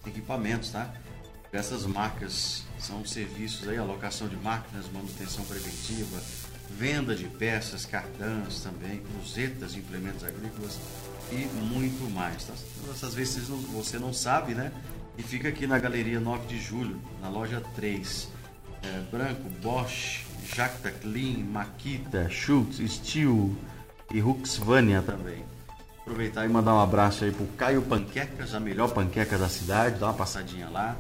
equipamentos, 0.06 0.70
tá? 0.70 0.92
Essas 1.52 1.84
marcas 1.86 2.64
são 2.78 3.04
serviços 3.04 3.66
aí, 3.66 3.76
alocação 3.76 4.28
de 4.28 4.36
máquinas, 4.36 4.86
manutenção 4.92 5.44
preventiva, 5.44 6.20
venda 6.68 7.14
de 7.14 7.24
peças, 7.24 7.84
cartões 7.84 8.60
também, 8.60 9.00
cruzetas, 9.00 9.74
implementos 9.74 10.22
agrícolas 10.22 10.78
e 11.32 11.46
muito 11.64 12.08
mais. 12.10 12.44
Tá? 12.44 12.54
Essas 12.90 13.14
vezes 13.14 13.48
você 13.48 13.98
não 13.98 14.12
sabe, 14.12 14.54
né? 14.54 14.70
E 15.18 15.22
fica 15.22 15.48
aqui 15.48 15.66
na 15.66 15.78
Galeria 15.78 16.20
9 16.20 16.46
de 16.46 16.60
Julho, 16.60 17.00
na 17.20 17.28
loja 17.28 17.60
3. 17.74 18.28
É, 18.82 19.00
Branco, 19.10 19.48
Bosch, 19.62 20.24
Jacta 20.54 20.90
Clean, 20.90 21.38
Makita, 21.44 22.28
Schultz, 22.28 22.78
Steel 22.78 23.54
e 24.12 24.22
Huxvania 24.22 25.02
também. 25.02 25.44
Aproveitar 26.00 26.44
e 26.44 26.48
mandar 26.48 26.74
um 26.74 26.80
abraço 26.80 27.24
aí 27.24 27.30
pro 27.30 27.46
Caio 27.56 27.82
Panquecas, 27.82 28.54
a 28.54 28.58
melhor 28.58 28.92
panqueca 28.92 29.38
da 29.38 29.48
cidade, 29.48 30.00
dá 30.00 30.06
uma 30.06 30.14
passadinha 30.14 30.68
lá. 30.68 30.96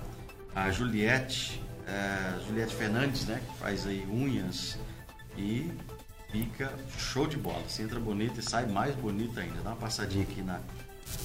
A 0.54 0.70
Juliette, 0.70 1.60
é, 1.86 2.38
Juliette 2.46 2.74
Fernandes, 2.74 3.26
né, 3.26 3.40
que 3.44 3.58
faz 3.58 3.86
aí 3.86 4.06
unhas 4.10 4.78
e 5.36 5.72
fica 6.30 6.72
show 6.96 7.26
de 7.26 7.36
bola. 7.36 7.62
Você 7.66 7.82
entra 7.82 7.98
bonita 7.98 8.38
e 8.38 8.42
sai 8.42 8.66
mais 8.66 8.94
bonita 8.94 9.40
ainda. 9.40 9.60
Dá 9.62 9.70
uma 9.70 9.76
passadinha 9.76 10.22
aqui 10.22 10.42
na 10.42 10.60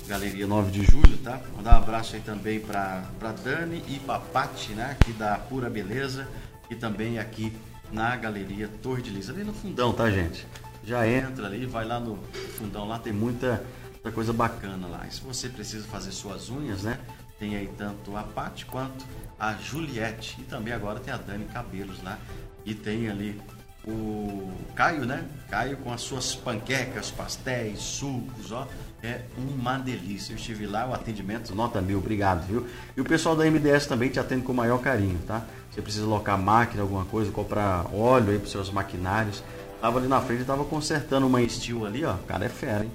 Galeria 0.07 0.47
9 0.47 0.71
de 0.71 0.83
Julho, 0.83 1.17
tá? 1.17 1.39
Mandar 1.55 1.75
um 1.75 1.83
abraço 1.83 2.15
aí 2.15 2.21
também 2.21 2.59
para 2.59 3.03
Dani 3.43 3.83
e 3.88 4.00
pra 4.00 4.19
Pati, 4.19 4.71
né, 4.71 4.97
aqui 5.00 5.12
da 5.13 5.38
Pura 5.38 5.69
Beleza 5.69 6.27
e 6.69 6.75
também 6.75 7.19
aqui 7.19 7.53
na 7.91 8.15
Galeria 8.15 8.69
Torre 8.81 9.01
de 9.01 9.10
Lisa, 9.10 9.31
ali 9.31 9.43
no 9.43 9.53
fundão, 9.53 9.93
tá, 9.93 10.10
gente? 10.10 10.45
já 10.86 11.07
entra 11.07 11.48
ali, 11.48 11.65
vai 11.65 11.84
lá 11.84 12.00
no 12.00 12.17
fundão, 12.57 12.88
lá 12.88 13.00
tem 13.00 13.12
muita, 13.12 13.63
muita 13.91 14.12
coisa 14.12 14.31
bacana 14.31 14.88
lá. 14.88 15.05
E 15.07 15.13
se 15.13 15.22
você 15.22 15.50
precisa 15.50 15.86
fazer 15.88 16.12
suas 16.12 16.50
unhas, 16.50 16.84
né? 16.84 17.00
Tem 17.39 17.55
aí 17.55 17.69
tanto 17.77 18.15
a 18.15 18.24
Paty 18.24 18.65
quanto 18.65 19.03
a 19.38 19.53
Juliette. 19.53 20.38
E 20.39 20.43
também 20.43 20.74
agora 20.74 21.00
tem 21.00 21.13
a 21.13 21.17
Dani 21.17 21.45
Cabelos 21.45 22.01
lá. 22.03 22.17
E 22.63 22.74
tem 22.74 23.10
ali 23.10 23.41
o 23.84 24.51
Caio, 24.75 25.05
né? 25.05 25.25
Caio 25.50 25.77
com 25.77 25.91
as 25.91 26.01
suas 26.01 26.36
panquecas, 26.36 27.12
pastéis, 27.12 27.79
sucos, 27.79 28.51
ó. 28.51 28.67
É 29.05 29.21
uma 29.38 29.77
delícia. 29.77 30.33
Eu 30.33 30.35
estive 30.35 30.65
lá, 30.65 30.88
o 30.88 30.93
atendimento, 30.93 31.53
nota 31.53 31.79
mil, 31.79 32.00
obrigado, 32.00 32.47
viu? 32.47 32.65
E 32.97 33.01
o 33.01 33.05
pessoal 33.05 33.35
da 33.35 33.45
MDS 33.45 33.85
também 33.85 34.09
te 34.09 34.19
atende 34.19 34.41
com 34.41 34.51
o 34.51 34.55
maior 34.55 34.79
carinho, 34.79 35.19
tá? 35.27 35.45
Você 35.69 35.79
precisa 35.79 36.07
locar 36.07 36.41
máquina, 36.41 36.81
alguma 36.81 37.05
coisa, 37.05 37.31
comprar 37.31 37.85
óleo 37.93 38.31
aí 38.31 38.39
para 38.39 38.45
os 38.45 38.51
seus 38.51 38.71
maquinários. 38.71 39.43
Tava 39.79 40.00
ali 40.00 40.07
na 40.07 40.19
frente 40.21 40.41
e 40.41 40.45
tava 40.45 40.65
consertando 40.65 41.27
uma 41.27 41.47
Steel 41.47 41.85
ali, 41.85 42.03
ó. 42.03 42.15
O 42.15 42.24
cara 42.24 42.45
é 42.45 42.50
fera, 42.50 42.83
hein? 42.83 42.91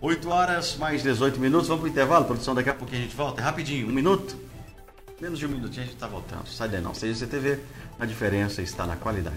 8 0.00 0.30
horas 0.30 0.76
mais 0.76 1.02
18 1.02 1.38
minutos. 1.38 1.68
Vamos 1.68 1.82
pro 1.82 1.90
intervalo, 1.90 2.24
produção. 2.24 2.54
Daqui 2.54 2.70
a 2.70 2.74
pouquinho 2.74 3.02
a 3.02 3.04
gente 3.04 3.16
volta. 3.16 3.42
É 3.42 3.44
rapidinho, 3.44 3.88
um 3.88 3.92
minuto. 3.92 4.34
Menos 5.20 5.38
de 5.38 5.44
um 5.44 5.50
minutinho 5.50 5.82
a 5.82 5.86
gente 5.86 5.98
tá 5.98 6.06
voltando. 6.06 6.46
Sai 6.48 6.68
daí 6.68 6.80
não. 6.80 6.94
Seja 6.94 7.26
CTV, 7.26 7.60
a 8.00 8.06
diferença 8.06 8.62
está 8.62 8.86
na 8.86 8.96
qualidade. 8.96 9.36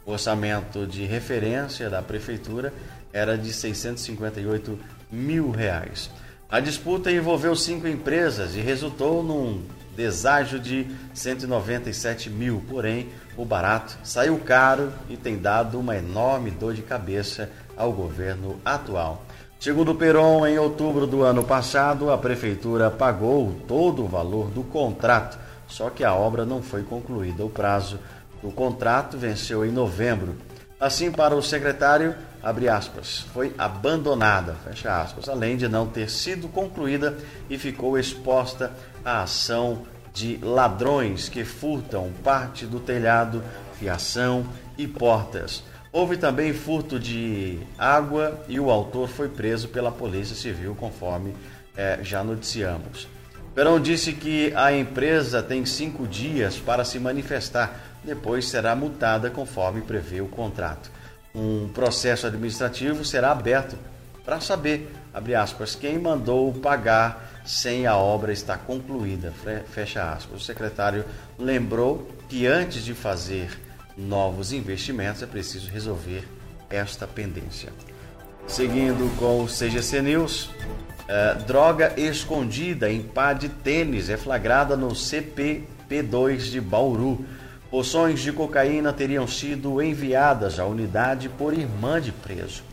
O 0.07 0.13
orçamento 0.13 0.87
de 0.87 1.05
referência 1.07 1.91
da 1.91 2.01
prefeitura 2.01 2.73
era 3.13 3.37
de 3.37 3.53
658 3.53 4.79
mil 5.11 5.51
reais. 5.51 6.09
A 6.49 6.61
disputa 6.61 7.11
envolveu 7.11 7.57
cinco 7.57 7.89
empresas 7.89 8.55
e 8.55 8.61
resultou 8.61 9.25
num 9.25 9.65
deságio 9.97 10.61
de 10.61 10.87
197 11.13 12.31
mil, 12.31 12.65
porém 12.71 13.09
o 13.37 13.45
barato 13.45 13.99
saiu 14.05 14.39
caro 14.39 14.93
e 15.09 15.17
tem 15.17 15.37
dado 15.37 15.81
uma 15.81 15.97
enorme 15.97 16.53
dor 16.53 16.75
de 16.75 16.83
cabeça 16.83 17.51
ao 17.77 17.93
governo 17.93 18.61
atual. 18.65 19.27
Segundo 19.61 19.95
Peron, 19.95 20.47
em 20.47 20.59
outubro 20.59 21.07
do 21.07 21.23
ano 21.23 21.45
passado, 21.45 22.11
a 22.11 22.17
prefeitura 22.17 22.90
pagou 22.90 23.52
todo 23.69 24.02
o 24.02 24.09
valor 24.09 24.47
do 24.49 24.62
contrato, 24.62 25.38
só 25.69 25.90
que 25.90 26.02
a 26.02 26.14
obra 26.14 26.47
não 26.47 26.62
foi 26.62 26.83
concluída. 26.83 27.45
O 27.45 27.50
prazo 27.50 28.00
o 28.43 28.50
contrato 28.50 29.19
venceu 29.19 29.62
em 29.62 29.71
novembro. 29.71 30.35
Assim, 30.81 31.12
para 31.12 31.37
o 31.37 31.43
secretário, 31.43 32.14
abre 32.43 32.71
aspas, 32.71 33.26
foi 33.35 33.55
abandonada, 33.59 34.57
fecha 34.64 34.99
aspas, 34.99 35.29
além 35.29 35.59
de 35.59 35.69
não 35.69 35.87
ter 35.87 36.09
sido 36.09 36.49
concluída 36.49 37.19
e 37.50 37.59
ficou 37.59 37.99
exposta 37.99 38.73
à 39.05 39.25
ação 39.25 39.83
de 40.14 40.38
ladrões 40.43 41.29
que 41.29 41.45
furtam 41.45 42.11
parte 42.25 42.64
do 42.64 42.81
telhado, 42.81 43.43
fiação 43.79 44.47
e 44.79 44.88
portas. 44.88 45.62
Houve 45.93 46.17
também 46.17 46.53
furto 46.53 47.01
de 47.01 47.59
água 47.77 48.45
e 48.49 48.61
o 48.61 48.71
autor 48.71 49.09
foi 49.09 49.29
preso 49.29 49.69
pela 49.69 49.91
Polícia 49.91 50.37
Civil, 50.37 50.75
conforme 50.77 51.35
é, 51.77 51.99
já 52.03 52.23
noticiamos. 52.23 53.09
Perão 53.55 53.81
disse 53.81 54.13
que 54.13 54.53
a 54.55 54.73
empresa 54.73 55.43
tem 55.43 55.67
cinco 55.67 56.07
dias 56.07 56.57
para 56.57 56.85
se 56.85 57.01
manifestar 57.01 57.81
depois 58.05 58.49
será 58.49 58.75
multada 58.75 59.31
conforme 59.31 59.81
prevê 59.81 60.21
o 60.21 60.29
contrato. 60.29 60.91
Um 61.35 61.69
processo 61.69 62.27
administrativo 62.27 63.05
será 63.05 63.33
aberto 63.33 63.77
para 64.25 64.41
saber, 64.41 64.93
aspas, 65.37 65.75
quem 65.75 65.99
mandou 65.99 66.53
pagar 66.53 67.43
sem 67.45 67.87
a 67.87 67.97
obra 67.97 68.33
estar 68.33 68.59
concluída, 68.59 69.33
fecha 69.71 70.13
aspas. 70.13 70.41
O 70.41 70.45
secretário 70.45 71.05
lembrou 71.39 72.09
que 72.29 72.47
antes 72.47 72.85
de 72.85 72.95
fazer 72.95 73.51
novos 74.00 74.52
investimentos 74.52 75.23
é 75.23 75.26
preciso 75.26 75.71
resolver 75.71 76.25
esta 76.69 77.07
pendência. 77.07 77.73
Seguindo 78.47 79.14
com 79.19 79.42
o 79.42 79.47
CGC 79.47 80.02
News, 80.02 80.50
eh, 81.07 81.35
droga 81.47 81.92
escondida 81.97 82.90
em 82.90 83.02
pá 83.02 83.33
de 83.33 83.49
tênis 83.49 84.09
é 84.09 84.16
flagrada 84.16 84.76
no 84.76 84.88
CPP2 84.88 86.50
de 86.50 86.60
Bauru. 86.60 87.25
Poções 87.71 88.21
de 88.21 88.32
cocaína 88.32 88.93
teriam 88.93 89.28
sido 89.28 89.80
enviadas 89.80 90.58
à 90.58 90.65
unidade 90.65 91.28
por 91.28 91.52
irmã 91.52 92.00
de 92.00 92.10
preso. 92.10 92.65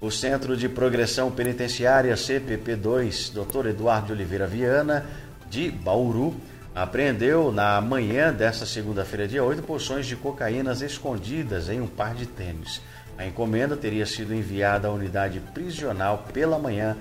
O 0.00 0.10
Centro 0.10 0.56
de 0.56 0.68
Progressão 0.68 1.30
Penitenciária 1.30 2.14
CPP2, 2.14 3.32
Dr. 3.32 3.68
Eduardo 3.68 4.12
Oliveira 4.12 4.46
Viana, 4.46 5.06
de 5.48 5.70
Bauru, 5.70 6.34
apreendeu 6.74 7.52
na 7.52 7.80
manhã 7.80 8.32
desta 8.32 8.64
segunda-feira, 8.64 9.28
dia 9.28 9.44
8, 9.44 9.62
poções 9.62 10.06
de 10.06 10.16
cocaínas 10.16 10.80
escondidas 10.80 11.68
em 11.68 11.80
um 11.80 11.86
par 11.86 12.14
de 12.14 12.26
tênis. 12.26 12.80
A 13.18 13.26
encomenda 13.26 13.76
teria 13.76 14.06
sido 14.06 14.34
enviada 14.34 14.88
à 14.88 14.90
unidade 14.90 15.38
prisional 15.52 16.24
pela 16.32 16.58
manhã 16.58 16.96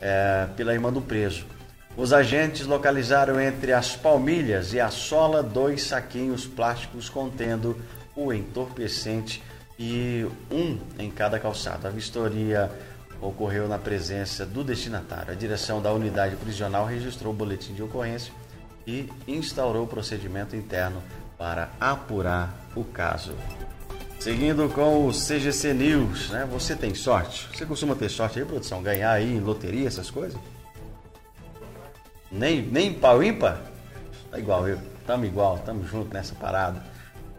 é, 0.00 0.46
pela 0.56 0.74
irmã 0.74 0.92
do 0.92 1.00
preso. 1.00 1.46
Os 1.96 2.12
agentes 2.12 2.66
localizaram 2.66 3.40
entre 3.40 3.72
as 3.72 3.96
palmilhas 3.96 4.74
e 4.74 4.80
a 4.80 4.90
sola 4.90 5.42
dois 5.42 5.84
saquinhos 5.84 6.46
plásticos 6.46 7.08
contendo 7.08 7.74
o 8.14 8.32
entorpecente 8.34 9.42
e 9.78 10.26
um 10.50 10.78
em 10.98 11.10
cada 11.10 11.38
calçado. 11.38 11.86
A 11.86 11.90
vistoria 11.90 12.70
ocorreu 13.18 13.66
na 13.66 13.78
presença 13.78 14.44
do 14.44 14.62
destinatário. 14.62 15.32
A 15.32 15.34
direção 15.34 15.80
da 15.80 15.90
unidade 15.90 16.36
prisional 16.36 16.84
registrou 16.84 17.32
o 17.32 17.36
boletim 17.36 17.72
de 17.72 17.82
ocorrência 17.82 18.30
e 18.86 19.10
instaurou 19.26 19.84
o 19.84 19.88
procedimento 19.88 20.54
interno 20.54 21.02
para 21.36 21.70
apurar 21.80 22.54
o 22.74 22.84
caso. 22.84 23.34
Seguindo 24.18 24.68
com 24.70 25.06
o 25.06 25.12
CGC 25.12 25.74
News, 25.74 26.30
né? 26.30 26.48
Você 26.50 26.74
tem 26.74 26.94
sorte? 26.94 27.48
Você 27.54 27.66
costuma 27.66 27.94
ter 27.94 28.08
sorte 28.08 28.38
aí, 28.38 28.44
produção? 28.44 28.82
Ganhar 28.82 29.12
aí 29.12 29.36
em 29.36 29.40
loteria, 29.40 29.86
essas 29.86 30.10
coisas? 30.10 30.38
Nem, 32.30 32.62
nem 32.62 32.92
pau 32.92 33.22
ímpar? 33.22 33.60
Tá 34.30 34.38
igual 34.38 34.66
eu. 34.66 34.78
Tamo 35.06 35.24
igual, 35.24 35.58
tamo 35.58 35.86
junto 35.86 36.12
nessa 36.12 36.34
parada. 36.34 36.82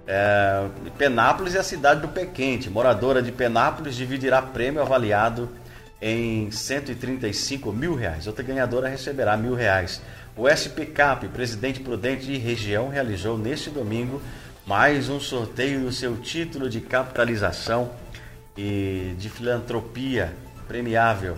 É, 0.06 0.70
Penápolis 0.98 1.56
é 1.56 1.60
a 1.60 1.64
cidade 1.64 2.00
do 2.02 2.08
pé 2.08 2.26
quente. 2.26 2.70
Moradora 2.70 3.22
de 3.22 3.32
Penápolis 3.32 3.96
dividirá 3.96 4.42
prêmio 4.42 4.82
avaliado 4.82 5.50
em 6.02 6.50
135 6.50 7.74
mil 7.74 7.96
reais. 7.96 8.28
Outra 8.28 8.44
ganhadora 8.44 8.88
receberá 8.88 9.36
mil 9.36 9.54
reais. 9.54 10.02
O 10.38 10.48
SPCAP, 10.48 11.28
presidente 11.30 11.80
prudente 11.80 12.26
de 12.26 12.38
região, 12.38 12.90
realizou 12.90 13.38
neste 13.38 13.70
domingo 13.70 14.22
mais 14.66 15.10
um 15.10 15.20
sorteio 15.20 15.82
do 15.82 15.92
seu 15.92 16.16
título 16.18 16.70
de 16.70 16.80
capitalização 16.80 17.92
e 18.56 19.16
de 19.18 19.30
filantropia 19.30 20.34
premiável 20.68 21.38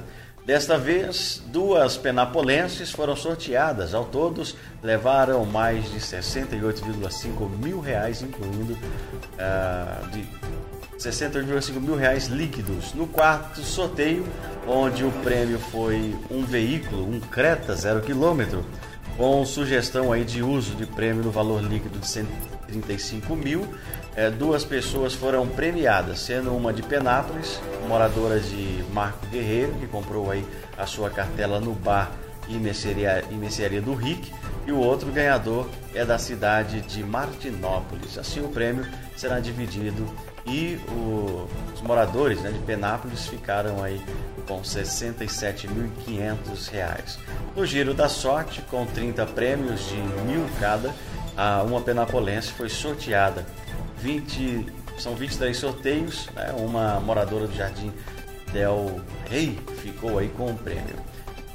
Desta 0.49 0.79
vez, 0.79 1.43
duas 1.45 1.95
penapolenses 1.95 2.89
foram 2.89 3.15
sorteadas. 3.15 3.93
Ao 3.93 4.03
todos, 4.03 4.55
levaram 4.81 5.45
mais 5.45 5.91
de 5.91 5.99
68,5 5.99 7.47
mil 7.63 7.79
reais, 7.79 8.23
incluindo 8.23 8.73
uh, 8.73 10.09
de 10.09 10.25
68,5 10.97 11.79
mil 11.79 11.95
reais 11.95 12.25
líquidos. 12.25 12.95
No 12.95 13.05
quarto 13.05 13.62
sorteio, 13.62 14.25
onde 14.67 15.03
o 15.03 15.12
prêmio 15.21 15.59
foi 15.59 16.15
um 16.31 16.43
veículo, 16.43 17.07
um 17.07 17.19
Creta 17.19 17.75
zero 17.75 18.01
quilômetro, 18.01 18.65
com 19.19 19.45
sugestão 19.45 20.13
aí 20.13 20.23
de 20.23 20.41
uso 20.41 20.75
de 20.75 20.86
prêmio 20.86 21.21
no 21.21 21.29
valor 21.29 21.62
líquido 21.62 21.99
de 21.99 22.08
135 22.08 23.36
mil 23.36 23.67
é, 24.15 24.29
duas 24.29 24.63
pessoas 24.63 25.13
foram 25.13 25.45
premiadas, 25.47 26.19
sendo 26.19 26.55
uma 26.55 26.73
de 26.73 26.82
Penápolis, 26.82 27.60
moradora 27.88 28.39
de 28.39 28.84
Marco 28.91 29.25
Guerreiro, 29.27 29.73
que 29.73 29.88
comprou 29.88 30.32
aí 30.32 30.45
a 30.77 30.86
sua 30.86 31.10
cartela 31.10 31.60
no 31.60 31.73
bar 31.73 32.12
e 32.47 32.53
mercearia, 32.53 33.82
do 33.82 33.93
RIC, 33.93 34.34
e 34.65 34.71
o 34.71 34.77
outro 34.77 35.12
ganhador 35.12 35.69
é 35.93 36.03
da 36.03 36.17
cidade 36.17 36.82
de 36.82 37.03
Martinópolis. 37.03 38.17
Assim 38.17 38.41
o 38.41 38.47
prêmio 38.47 38.86
será 39.15 39.39
dividido 39.39 40.05
e 40.45 40.79
o, 40.89 41.47
os 41.73 41.82
moradores 41.82 42.41
né, 42.41 42.51
de 42.51 42.60
Penápolis 42.60 43.27
ficaram 43.27 43.84
aí 43.84 44.01
com 44.49 44.57
R$ 44.57 44.63
67.500. 44.63 47.17
No 47.55 47.65
giro 47.67 47.93
da 47.93 48.09
sorte, 48.09 48.63
com 48.63 48.88
30 48.88 49.27
prêmios 49.27 49.88
de 49.88 49.95
mil 50.25 50.49
cada, 50.59 50.91
uma 51.67 51.79
penapolense 51.79 52.51
foi 52.51 52.67
sorteada 52.67 53.45
20, 53.99 54.65
são 54.97 55.15
23 55.15 55.55
sorteios, 55.55 56.27
né? 56.35 56.51
uma 56.57 56.99
moradora 56.99 57.45
do 57.45 57.55
Jardim 57.55 57.93
Del 58.51 58.99
Rey 59.29 59.59
ficou 59.83 60.17
aí 60.17 60.29
com 60.29 60.47
o 60.47 60.55
prêmio. 60.55 60.95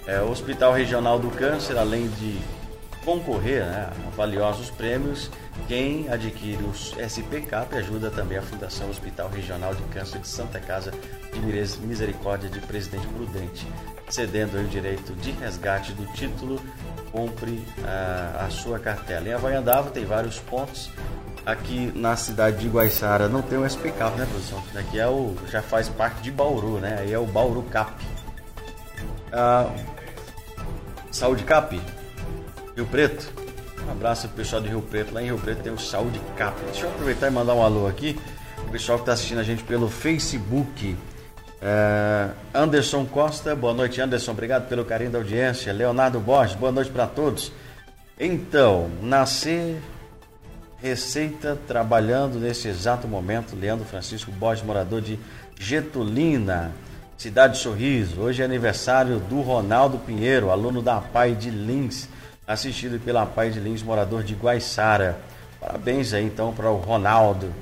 É, 0.06 0.20
o 0.20 0.30
Hospital 0.30 0.72
Regional 0.72 1.18
do 1.18 1.30
Câncer, 1.30 1.76
além 1.76 2.06
de 2.08 2.38
concorrer 3.04 3.64
né, 3.64 3.90
a 4.06 4.10
valiosos 4.10 4.70
prêmios, 4.70 5.28
quem 5.66 6.08
adquire 6.08 6.62
os 6.64 6.92
SPCAP 6.98 7.74
ajuda 7.76 8.10
também 8.10 8.38
a 8.38 8.42
Fundação 8.42 8.90
Hospital 8.90 9.28
Regional 9.28 9.74
de 9.74 9.82
Câncer 9.84 10.20
de 10.20 10.28
Santa 10.28 10.60
Casa 10.60 10.92
de 11.32 11.40
Misericórdia 11.86 12.50
de 12.50 12.60
Presidente 12.60 13.06
Prudente, 13.08 13.66
cedendo 14.08 14.58
o 14.58 14.64
direito 14.64 15.14
de 15.14 15.30
resgate 15.32 15.92
do 15.92 16.04
título, 16.12 16.60
compre 17.10 17.64
a, 17.82 18.40
ah, 18.40 18.46
a 18.46 18.50
sua 18.50 18.78
cartela. 18.78 19.28
Em 19.28 19.32
Havaiandava 19.32 19.90
tem 19.90 20.04
vários 20.04 20.38
pontos 20.38 20.90
aqui 21.44 21.92
na 21.94 22.16
cidade 22.16 22.58
de 22.58 22.68
Guaiçara 22.68 23.28
não 23.28 23.42
tem 23.42 23.58
o 23.58 23.68
SPCAP, 23.68 24.16
né, 24.16 24.26
produção? 24.26 24.62
Aqui 24.74 24.98
é 24.98 25.06
o, 25.06 25.34
já 25.50 25.62
faz 25.62 25.88
parte 25.88 26.22
de 26.22 26.30
Bauru, 26.30 26.78
né? 26.78 26.98
Aí 27.00 27.12
é 27.12 27.18
o 27.18 27.26
Bauru 27.26 27.62
Cap. 27.64 27.92
Ah, 29.32 29.70
Saúde 31.10 31.44
Cap, 31.44 31.80
Rio 32.74 32.86
Preto. 32.86 33.43
Um 33.86 33.92
abraço 33.92 34.28
pro 34.28 34.36
pessoal 34.38 34.62
de 34.62 34.68
Rio 34.68 34.82
Preto. 34.82 35.14
Lá 35.14 35.22
em 35.22 35.26
Rio 35.26 35.38
Preto 35.38 35.62
tem 35.62 35.72
o 35.72 35.78
Saúde 35.78 36.20
Cap. 36.36 36.60
Deixa 36.66 36.86
eu 36.86 36.90
aproveitar 36.90 37.28
e 37.28 37.30
mandar 37.30 37.54
um 37.54 37.62
alô 37.62 37.86
aqui 37.86 38.18
o 38.66 38.70
pessoal 38.70 38.98
que 38.98 39.02
está 39.02 39.12
assistindo 39.12 39.38
a 39.38 39.44
gente 39.44 39.62
pelo 39.62 39.88
Facebook. 39.88 40.96
É, 41.60 42.30
Anderson 42.54 43.04
Costa, 43.06 43.54
boa 43.54 43.72
noite, 43.72 44.00
Anderson. 44.00 44.32
Obrigado 44.32 44.68
pelo 44.68 44.84
carinho 44.84 45.10
da 45.10 45.18
audiência. 45.18 45.72
Leonardo 45.72 46.20
Borges, 46.20 46.56
boa 46.56 46.72
noite 46.72 46.90
para 46.90 47.06
todos. 47.06 47.52
Então, 48.18 48.90
nascer 49.02 49.80
Receita 50.84 51.58
trabalhando 51.66 52.38
nesse 52.38 52.68
exato 52.68 53.08
momento. 53.08 53.56
Leandro 53.56 53.86
Francisco 53.86 54.30
Borges, 54.30 54.62
morador 54.62 55.00
de 55.00 55.18
Getulina, 55.58 56.72
cidade 57.16 57.54
de 57.54 57.60
Sorriso. 57.60 58.20
Hoje 58.20 58.42
é 58.42 58.44
aniversário 58.44 59.18
do 59.18 59.40
Ronaldo 59.40 59.96
Pinheiro, 59.96 60.50
aluno 60.50 60.82
da 60.82 61.00
PAI 61.00 61.34
de 61.34 61.48
Lins, 61.48 62.06
assistido 62.46 63.00
pela 63.00 63.24
PAI 63.24 63.50
de 63.50 63.60
Lins, 63.60 63.82
morador 63.82 64.22
de 64.22 64.34
Guaiçara. 64.34 65.18
Parabéns 65.60 66.12
aí 66.12 66.24
então 66.24 66.52
para 66.52 66.70
o 66.70 66.76
Ronaldo, 66.76 67.52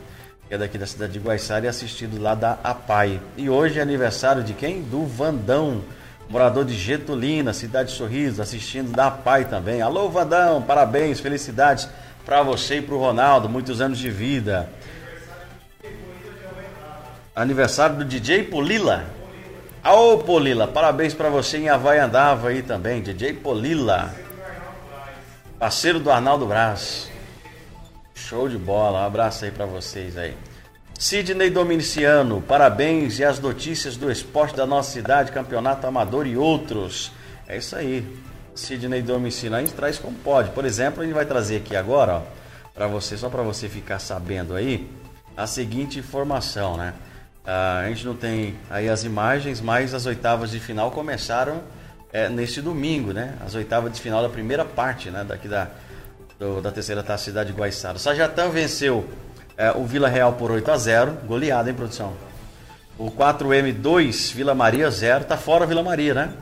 que 0.49 0.55
é 0.55 0.59
daqui 0.59 0.77
da 0.77 0.87
cidade 0.87 1.13
de 1.13 1.21
Guaiçara 1.21 1.67
e 1.67 1.69
assistido 1.69 2.21
lá 2.21 2.35
da 2.35 2.59
APAI. 2.65 3.21
E 3.37 3.49
hoje 3.49 3.79
é 3.79 3.83
aniversário 3.83 4.43
de 4.43 4.55
quem? 4.55 4.83
Do 4.83 5.07
Vandão, 5.07 5.83
morador 6.29 6.65
de 6.65 6.75
Getulina, 6.75 7.53
cidade 7.53 7.91
de 7.91 7.97
Sorriso, 7.97 8.43
assistindo 8.43 8.91
da 8.91 9.07
APAI 9.07 9.45
também. 9.45 9.81
Alô, 9.81 10.09
Vandão, 10.09 10.61
parabéns, 10.61 11.21
felicidades 11.21 11.89
para 12.25 12.43
você 12.43 12.79
e 12.79 12.83
para 12.83 12.95
o 12.95 12.99
Ronaldo, 12.99 13.49
muitos 13.49 13.81
anos 13.81 13.99
de 13.99 14.11
vida. 14.11 14.69
Aniversário 17.35 17.97
do 17.97 18.05
DJ 18.05 18.45
Polila. 18.45 19.05
Ô 19.85 20.19
Polila, 20.19 20.69
parabéns 20.69 21.15
para 21.15 21.29
você 21.29 21.59
em 21.59 21.69
Havaiandava 21.69 22.49
aí 22.49 22.63
também, 22.63 23.01
DJ 23.01 23.33
Polila. 23.35 24.15
Parceiro 25.63 26.01
do 26.01 26.11
Arnaldo 26.11 26.45
Braz. 26.45 27.09
Show 28.17 28.49
de 28.49 28.59
bola, 28.59 28.99
um 28.99 29.07
abraço 29.07 29.45
aí 29.45 29.53
para 29.53 29.65
vocês 29.65 30.19
aí. 30.19 30.37
Sidney 30.99 31.51
Dominiciano, 31.51 32.43
parabéns 32.43 33.21
e 33.21 33.25
as 33.25 33.39
notícias 33.39 33.97
do 33.97 34.11
esporte 34.11 34.57
da 34.57 34.67
nossa 34.67 34.91
cidade, 34.91 35.31
campeonato 35.31 35.87
amador 35.87 36.27
e 36.27 36.37
outros. 36.37 37.13
É 37.47 37.59
isso 37.59 37.77
aí. 37.77 38.05
Sidney 38.57 39.03
Domicílio, 39.03 39.57
a 39.57 39.61
gente 39.61 39.73
traz 39.73 40.01
como 40.01 40.19
pode. 40.19 40.51
Por 40.51 40.65
exemplo, 40.65 41.01
a 41.01 41.05
gente 41.05 41.15
vai 41.15 41.27
trazer 41.27 41.59
aqui 41.59 41.77
agora, 41.77 42.25
para 42.75 42.89
você, 42.89 43.17
só 43.17 43.31
para 43.31 43.45
você 43.45 43.69
ficar 43.69 44.01
sabendo 44.01 44.57
aí, 44.57 44.91
a 45.37 45.47
seguinte 45.47 45.97
informação, 45.97 46.77
né? 46.77 46.93
a 47.47 47.87
gente 47.87 48.05
não 48.05 48.17
tem 48.17 48.57
aí 48.69 48.89
as 48.89 49.05
imagens, 49.05 49.61
mas 49.61 49.95
as 49.95 50.07
oitavas 50.07 50.51
de 50.51 50.59
final 50.59 50.91
começaram 50.91 51.63
é, 52.13 52.29
neste 52.29 52.61
domingo, 52.61 53.13
né? 53.13 53.35
As 53.45 53.55
oitavas 53.55 53.93
de 53.93 54.01
final 54.01 54.23
da 54.23 54.29
primeira 54.29 54.65
parte, 54.65 55.11
né? 55.11 55.25
Daqui 55.27 55.49
da, 55.49 55.69
do, 56.39 56.61
da 56.61 56.71
terceira 56.71 57.03
taça 57.03 57.25
cidade 57.25 57.53
de 57.53 57.59
Guaiçara. 57.59 57.97
O 57.97 58.01
Sajatã 58.01 58.49
venceu 58.51 59.09
é, 59.57 59.73
o 59.73 59.85
Vila 59.85 60.09
Real 60.09 60.35
por 60.35 60.51
8 60.51 60.71
a 60.71 60.77
0 60.77 61.13
goleada 61.27 61.71
em 61.71 61.75
produção. 61.75 62.13
O 62.99 63.11
4M2, 63.11 64.35
Vila 64.35 64.55
Maria 64.55 64.91
0, 64.91 65.25
tá 65.25 65.37
fora 65.37 65.65
Vila 65.65 65.83
Maria, 65.83 66.15
né? 66.15 66.33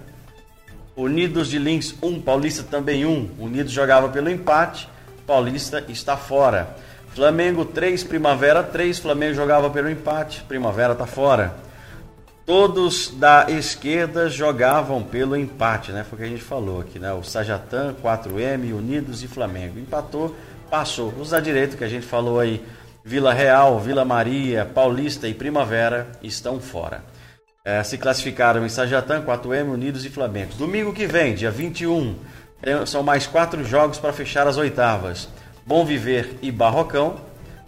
Unidos 0.97 1.49
de 1.49 1.59
Lins 1.59 1.95
1, 2.03 2.21
Paulista 2.21 2.65
também 2.65 3.07
1. 3.07 3.31
Unidos 3.39 3.73
jogava 3.73 4.09
pelo 4.09 4.29
empate, 4.29 4.89
Paulista 5.27 5.85
está 5.89 6.17
fora. 6.17 6.77
Flamengo 7.15 7.65
3, 7.65 8.05
Primavera 8.05 8.63
3, 8.63 8.99
Flamengo 8.99 9.35
jogava 9.35 9.71
pelo 9.71 9.89
empate, 9.89 10.43
Primavera 10.43 10.93
está 10.93 11.07
fora. 11.07 11.55
Todos 12.51 13.11
da 13.15 13.47
esquerda 13.49 14.29
jogavam 14.29 15.05
pelo 15.05 15.37
empate, 15.37 15.93
né? 15.93 16.03
Foi 16.03 16.17
o 16.17 16.21
que 16.21 16.27
a 16.27 16.29
gente 16.29 16.43
falou 16.43 16.81
aqui, 16.81 16.99
né? 16.99 17.13
O 17.13 17.23
Sajatan, 17.23 17.95
4M, 18.03 18.75
Unidos 18.75 19.23
e 19.23 19.29
Flamengo. 19.29 19.79
Empatou, 19.79 20.35
passou. 20.69 21.15
Os 21.21 21.31
da 21.31 21.39
direita 21.39 21.77
que 21.77 21.85
a 21.85 21.89
gente 21.89 22.05
falou 22.05 22.41
aí, 22.41 22.61
Vila 23.05 23.33
Real, 23.33 23.79
Vila 23.79 24.05
Maria, 24.05 24.65
Paulista 24.65 25.29
e 25.29 25.33
Primavera 25.33 26.11
estão 26.25 26.59
fora 26.59 27.05
é, 27.65 27.85
se 27.85 27.97
classificaram 27.97 28.67
em 28.67 28.69
Sajatã, 28.69 29.23
4M, 29.23 29.69
Unidos 29.69 30.05
e 30.05 30.11
Flamengo. 30.11 30.55
Domingo 30.59 30.93
que 30.93 31.07
vem, 31.07 31.37
dia 31.37 31.53
21, 31.53 32.17
são 32.85 33.05
mais 33.05 33.29
quatro 33.29 33.63
jogos 33.65 33.99
para 33.99 34.13
fechar 34.13 34.49
as 34.49 34.57
oitavas. 34.57 35.29
Bom 35.65 35.85
Viver 35.85 36.37
e 36.43 36.51
Barrocão, 36.51 37.21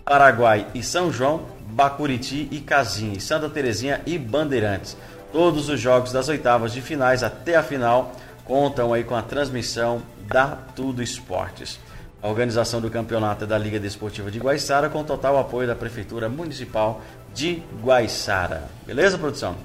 Paraguai 0.05 0.67
e 0.75 0.83
São 0.83 1.13
João, 1.13 1.47
Bacuriti 1.73 2.49
e 2.51 2.61
Casim, 2.61 3.19
Santa 3.19 3.49
Terezinha 3.49 4.03
e 4.05 4.19
Bandeirantes. 4.19 4.95
Todos 5.33 5.71
os 5.71 5.81
jogos 5.81 6.13
das 6.13 6.29
oitavas 6.29 6.73
de 6.73 6.83
finais 6.83 7.23
até 7.23 7.57
a 7.57 7.63
final 7.63 8.13
contam 8.45 8.93
aí 8.93 9.03
com 9.03 9.17
a 9.17 9.23
transmissão 9.23 10.03
da 10.29 10.49
Tudo 10.49 11.03
Esportes. 11.03 11.81
A 12.23 12.29
organização 12.29 12.79
do 12.81 12.91
campeonato 12.91 13.45
é 13.45 13.47
da 13.47 13.57
Liga 13.57 13.81
Desportiva 13.81 14.31
de 14.31 14.39
Guaiçara 14.39 14.91
com 14.91 15.03
total 15.03 15.39
apoio 15.39 15.67
da 15.67 15.75
Prefeitura 15.75 16.29
Municipal 16.29 17.01
de 17.33 17.63
Guaiçara. 17.83 18.69
Beleza, 18.87 19.17
produção? 19.17 19.57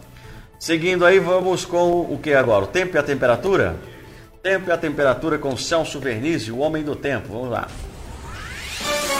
Seguindo 0.57 1.05
aí, 1.05 1.19
vamos 1.19 1.65
com 1.65 2.01
o 2.01 2.17
que 2.17 2.33
agora? 2.33 2.63
O 2.63 2.67
tempo 2.67 2.95
e 2.95 2.99
a 2.99 3.03
temperatura? 3.03 3.75
Tempo 4.41 4.69
e 4.69 4.71
a 4.71 4.77
temperatura 4.77 5.37
com 5.37 5.57
Celso 5.57 5.99
Vernizzi, 5.99 6.51
o 6.53 6.59
homem 6.59 6.83
do 6.83 6.95
tempo. 6.95 7.27
Vamos 7.33 7.49
lá. 7.49 7.67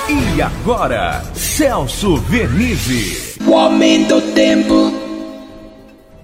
E 0.09 0.41
agora, 0.41 1.21
Celso 1.33 2.15
Vernizzi. 2.15 3.37
O 3.45 3.51
homem 3.51 4.05
do 4.05 4.21
tempo. 4.33 4.93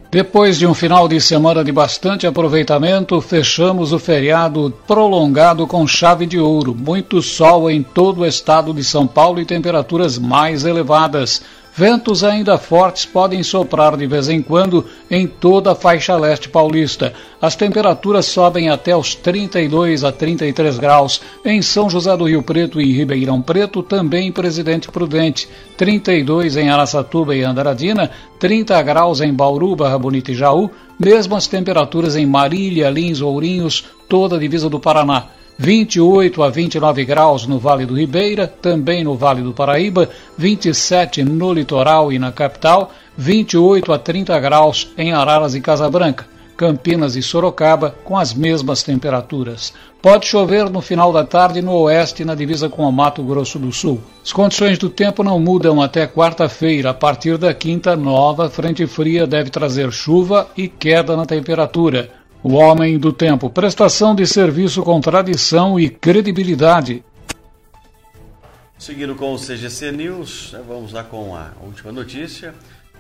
Depois 0.10 0.58
de 0.58 0.66
um 0.66 0.74
final 0.74 1.06
de 1.06 1.20
semana 1.20 1.66
de 1.66 1.72
bastante 1.74 2.26
aproveitamento, 2.26 3.20
fechamos 3.20 3.92
o 3.92 4.00
feriado 4.00 4.74
prolongado 4.88 5.68
com 5.68 5.86
chave 5.86 6.26
de 6.26 6.40
ouro. 6.40 6.74
Muito 6.74 7.22
sol 7.22 7.70
em 7.70 7.84
todo 7.84 8.22
o 8.22 8.26
estado 8.26 8.74
de 8.74 8.86
São 8.86 9.06
Paulo 9.06 9.42
e 9.42 9.46
temperaturas 9.46 10.18
mais 10.18 10.64
elevadas. 10.64 11.42
Ventos 11.76 12.24
ainda 12.24 12.56
fortes 12.60 13.04
podem 13.04 13.42
soprar 13.42 13.98
de 13.98 14.06
vez 14.06 14.30
em 14.30 14.44
quando 14.44 14.86
em 15.10 15.26
toda 15.26 15.72
a 15.72 15.76
faixa 15.76 16.16
leste 16.16 16.48
paulista. 16.48 17.14
As 17.42 17.56
temperaturas 17.56 18.28
sobem 18.28 18.70
até 18.70 18.96
os 18.96 19.16
32 19.16 20.04
a 20.04 20.12
33 20.12 20.78
graus 20.78 21.20
em 21.44 21.64
São 21.64 21.90
José 21.90 22.16
do 22.16 22.26
Rio 22.26 22.44
Preto 22.44 22.80
e 22.80 22.94
Ribeirão 22.94 23.42
Preto, 23.42 23.82
também 23.82 24.28
em 24.28 24.32
Presidente 24.32 24.88
Prudente, 24.92 25.50
32 25.76 26.58
em 26.58 26.70
Araçatuba 26.70 27.36
e 27.36 27.42
Andradina, 27.42 28.12
30 28.38 28.80
graus 28.84 29.20
em 29.20 29.34
Bauru, 29.34 29.76
Barra 29.76 29.98
Bonita 29.98 30.32
e 30.32 30.36
Jaú, 30.36 30.70
mesmas 31.00 31.48
temperaturas 31.48 32.16
em 32.16 32.28
Marília, 32.28 32.88
Lins, 32.92 33.20
Ourinhos, 33.20 33.84
toda 34.08 34.36
a 34.36 34.40
divisa 34.40 34.70
do 34.70 34.80
Paraná. 34.80 35.26
28 35.58 36.42
a 36.42 36.50
29 36.50 37.06
graus 37.06 37.46
no 37.46 37.60
Vale 37.60 37.86
do 37.86 37.96
Ribeira, 37.96 38.48
também 38.48 39.04
no 39.04 39.16
Vale 39.16 39.42
do 39.42 39.54
Paraíba, 39.54 40.10
27 40.38 41.24
no 41.24 41.54
litoral 41.54 42.12
e 42.12 42.18
na 42.18 42.32
capital, 42.32 42.92
28 43.16 43.94
a 43.94 44.00
30 44.00 44.40
graus 44.40 44.92
em 44.98 45.14
Araras 45.14 45.54
e 45.54 45.62
Casabranca, 45.62 46.26
Campinas 46.58 47.16
e 47.16 47.22
Sorocaba 47.22 47.96
com 48.04 48.18
as 48.18 48.34
mesmas 48.34 48.84
temperaturas. 48.84 49.74
Pode 50.02 50.26
chover 50.26 50.70
no 50.70 50.82
final 50.82 51.14
da 51.14 51.24
tarde 51.24 51.62
no 51.62 51.72
oeste 51.74 52.26
na 52.26 52.36
divisa 52.36 52.68
com 52.68 52.84
o 52.84 52.92
Mato 52.92 53.24
Grosso 53.24 53.58
do 53.58 53.72
Sul. 53.72 54.02
As 54.22 54.34
condições 54.34 54.78
do 54.78 54.90
tempo 54.90 55.24
não 55.24 55.40
mudam 55.40 55.82
até 55.82 56.06
quarta-feira. 56.06 56.90
A 56.90 56.94
partir 56.94 57.38
da 57.38 57.54
quinta, 57.54 57.96
nova 57.96 58.50
frente 58.50 58.86
fria 58.86 59.26
deve 59.26 59.50
trazer 59.50 59.92
chuva 59.94 60.48
e 60.58 60.68
queda 60.68 61.16
na 61.16 61.26
temperatura. 61.26 62.10
O 62.44 62.56
Homem 62.56 63.00
do 63.00 63.14
Tempo. 63.14 63.50
Prestação 63.50 64.14
de 64.14 64.28
serviço 64.28 64.84
com 64.84 65.00
tradição 65.00 65.80
e 65.80 65.90
credibilidade. 65.90 67.02
Seguindo 68.78 69.16
com 69.16 69.34
o 69.34 69.38
CGC 69.38 69.94
News, 69.94 70.52
né, 70.52 70.62
vamos 70.68 70.92
lá 70.92 71.06
com 71.06 71.34
a 71.38 71.54
última 71.64 71.94
notícia. 71.94 72.54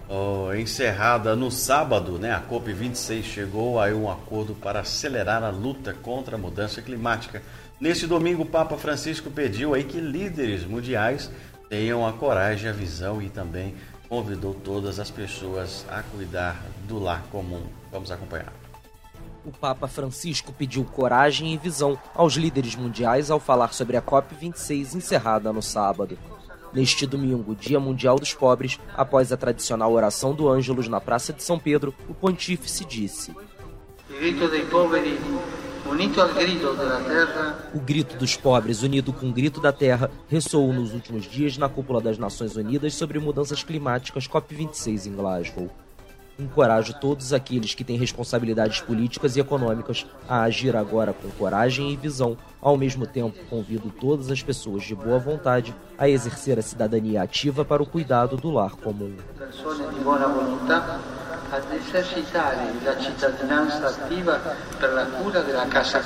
Oh, 0.07 0.53
encerrada 0.53 1.35
no 1.35 1.51
sábado, 1.51 2.17
né, 2.17 2.31
a 2.31 2.41
COP26 2.41 3.23
chegou 3.23 3.81
a 3.81 3.87
um 3.87 4.09
acordo 4.09 4.55
para 4.55 4.79
acelerar 4.79 5.43
a 5.43 5.49
luta 5.49 5.93
contra 5.93 6.37
a 6.37 6.39
mudança 6.39 6.81
climática. 6.81 7.41
Neste 7.81 8.07
domingo, 8.07 8.43
o 8.43 8.45
Papa 8.45 8.77
Francisco 8.77 9.29
pediu 9.29 9.73
aí 9.73 9.83
que 9.83 9.99
líderes 9.99 10.63
mundiais 10.63 11.29
tenham 11.69 12.07
a 12.07 12.13
coragem, 12.13 12.69
a 12.69 12.73
visão 12.73 13.21
e 13.21 13.27
também 13.27 13.75
convidou 14.07 14.53
todas 14.53 15.01
as 15.01 15.11
pessoas 15.11 15.85
a 15.89 16.01
cuidar 16.01 16.63
do 16.87 16.97
lar 16.97 17.23
comum. 17.29 17.63
Vamos 17.91 18.09
acompanhar 18.09 18.62
o 19.45 19.51
Papa 19.51 19.87
Francisco 19.87 20.53
pediu 20.53 20.83
coragem 20.85 21.53
e 21.53 21.57
visão 21.57 21.97
aos 22.15 22.33
líderes 22.33 22.75
mundiais 22.75 23.29
ao 23.29 23.39
falar 23.39 23.73
sobre 23.73 23.97
a 23.97 24.01
COP26 24.01 24.95
encerrada 24.95 25.51
no 25.51 25.61
sábado. 25.61 26.17
Neste 26.73 27.05
domingo, 27.05 27.55
Dia 27.55 27.79
Mundial 27.79 28.17
dos 28.17 28.33
Pobres, 28.33 28.79
após 28.95 29.31
a 29.31 29.37
tradicional 29.37 29.93
oração 29.93 30.33
do 30.33 30.49
Ângelus 30.49 30.87
na 30.87 30.99
Praça 30.99 31.31
de 31.31 31.43
São 31.43 31.59
Pedro, 31.59 31.93
o 32.09 32.13
pontífice 32.13 32.83
disse: 32.83 33.35
O 37.73 37.79
grito 37.79 38.17
dos 38.17 38.35
pobres, 38.35 38.81
unido 38.81 39.13
com 39.13 39.29
o 39.29 39.33
grito 39.33 39.61
da 39.61 39.71
terra, 39.71 40.09
ressoou 40.27 40.73
nos 40.73 40.93
últimos 40.93 41.25
dias 41.25 41.57
na 41.57 41.69
cúpula 41.69 42.01
das 42.01 42.17
Nações 42.17 42.55
Unidas 42.55 42.95
sobre 42.95 43.19
mudanças 43.19 43.61
climáticas 43.61 44.27
COP26 44.27 45.07
em 45.07 45.13
Glasgow. 45.13 45.69
Encorajo 46.37 46.93
todos 46.99 47.33
aqueles 47.33 47.73
que 47.75 47.83
têm 47.83 47.97
responsabilidades 47.97 48.81
políticas 48.81 49.35
e 49.35 49.39
econômicas 49.39 50.05
a 50.27 50.43
agir 50.43 50.75
agora 50.75 51.13
com 51.13 51.29
coragem 51.31 51.91
e 51.91 51.97
visão. 51.97 52.37
Ao 52.61 52.77
mesmo 52.77 53.05
tempo, 53.05 53.37
convido 53.49 53.89
todas 53.89 54.31
as 54.31 54.41
pessoas 54.41 54.83
de 54.83 54.95
boa 54.95 55.19
vontade 55.19 55.75
a 55.97 56.07
exercer 56.09 56.57
a 56.57 56.61
cidadania 56.61 57.21
ativa 57.21 57.63
para 57.63 57.83
o 57.83 57.85
cuidado 57.85 58.37
do 58.37 58.49
lar 58.49 58.71
comum. 58.71 59.15
cura 65.05 65.43
casa. 65.67 65.99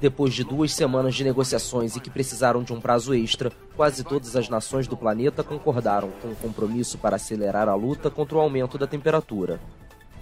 Depois 0.00 0.32
de 0.32 0.42
duas 0.42 0.72
semanas 0.72 1.14
de 1.14 1.22
negociações 1.22 1.94
e 1.94 2.00
que 2.00 2.08
precisaram 2.08 2.62
de 2.62 2.72
um 2.72 2.80
prazo 2.80 3.14
extra, 3.14 3.52
quase 3.80 4.04
todas 4.04 4.36
as 4.36 4.46
nações 4.46 4.86
do 4.86 4.94
planeta 4.94 5.42
concordaram 5.42 6.10
com 6.20 6.28
o 6.28 6.36
compromisso 6.36 6.98
para 6.98 7.16
acelerar 7.16 7.66
a 7.66 7.74
luta 7.74 8.10
contra 8.10 8.36
o 8.36 8.40
aumento 8.42 8.76
da 8.76 8.86
temperatura. 8.86 9.58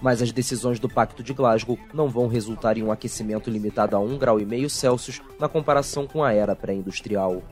Mas 0.01 0.21
as 0.21 0.31
decisões 0.31 0.79
do 0.79 0.87
Pacto 0.87 1.21
de 1.21 1.33
Glasgow 1.33 1.77
não 1.93 2.07
vão 2.07 2.29
resultar 2.29 2.77
em 2.77 2.83
um 2.83 2.89
aquecimento 2.89 3.49
limitado 3.49 3.97
a 3.97 3.99
1,5 3.99 4.17
grau 4.17 4.39
Celsius 4.69 5.21
na 5.37 5.49
comparação 5.49 6.07
com 6.07 6.23
a 6.23 6.31
era 6.31 6.55
pré-industrial. 6.55 7.43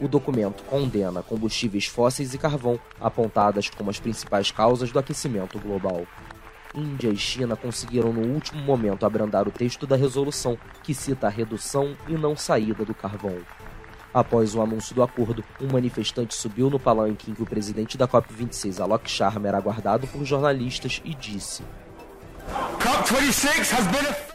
O 0.00 0.08
documento 0.08 0.64
condena 0.64 1.22
combustíveis 1.22 1.84
fósseis 1.84 2.32
e 2.32 2.38
carvão, 2.38 2.80
apontadas 2.98 3.68
como 3.68 3.90
as 3.90 4.00
principais 4.00 4.50
causas 4.50 4.90
do 4.92 4.98
aquecimento 4.98 5.58
global. 5.58 6.06
Índia 6.74 7.10
e 7.10 7.18
China 7.18 7.54
conseguiram 7.54 8.14
no 8.14 8.32
último 8.32 8.62
momento 8.62 9.04
abrandar 9.04 9.46
o 9.46 9.52
texto 9.52 9.86
da 9.86 9.94
resolução, 9.94 10.56
que 10.82 10.94
cita 10.94 11.26
a 11.26 11.30
redução 11.30 11.94
e 12.08 12.12
não 12.12 12.34
saída 12.34 12.82
do 12.82 12.94
carvão. 12.94 13.36
Após 14.14 14.54
o 14.54 14.62
anúncio 14.62 14.94
do 14.94 15.02
acordo, 15.02 15.44
um 15.60 15.66
manifestante 15.72 16.36
subiu 16.36 16.70
no 16.70 16.78
palanque 16.78 17.32
em 17.32 17.34
que 17.34 17.42
o 17.42 17.46
presidente 17.46 17.98
da 17.98 18.06
COP26, 18.06 18.80
Alok 18.80 19.10
Sharma, 19.10 19.48
era 19.48 19.58
aguardado 19.58 20.06
por 20.06 20.24
jornalistas 20.24 21.02
e 21.04 21.12
disse: 21.12 21.64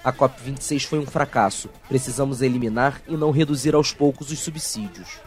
A 0.03 0.11
COP26 0.11 0.85
foi 0.85 0.99
um 0.99 1.05
fracasso. 1.05 1.69
Precisamos 1.87 2.41
eliminar 2.41 3.01
e 3.07 3.15
não 3.15 3.31
reduzir 3.31 3.73
aos 3.73 3.93
poucos 3.93 4.29
os 4.31 4.39
subsídios. 4.39 5.17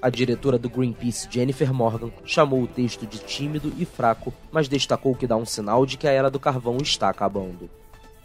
A 0.00 0.08
diretora 0.08 0.56
do 0.56 0.70
Greenpeace, 0.70 1.28
Jennifer 1.30 1.74
Morgan, 1.74 2.10
chamou 2.24 2.62
o 2.62 2.66
texto 2.66 3.04
de 3.04 3.18
tímido 3.18 3.74
e 3.76 3.84
fraco, 3.84 4.32
mas 4.50 4.68
destacou 4.68 5.14
que 5.14 5.26
dá 5.26 5.36
um 5.36 5.44
sinal 5.44 5.84
de 5.84 5.98
que 5.98 6.08
a 6.08 6.12
era 6.12 6.30
do 6.30 6.40
carvão 6.40 6.78
está 6.80 7.10
acabando. 7.10 7.68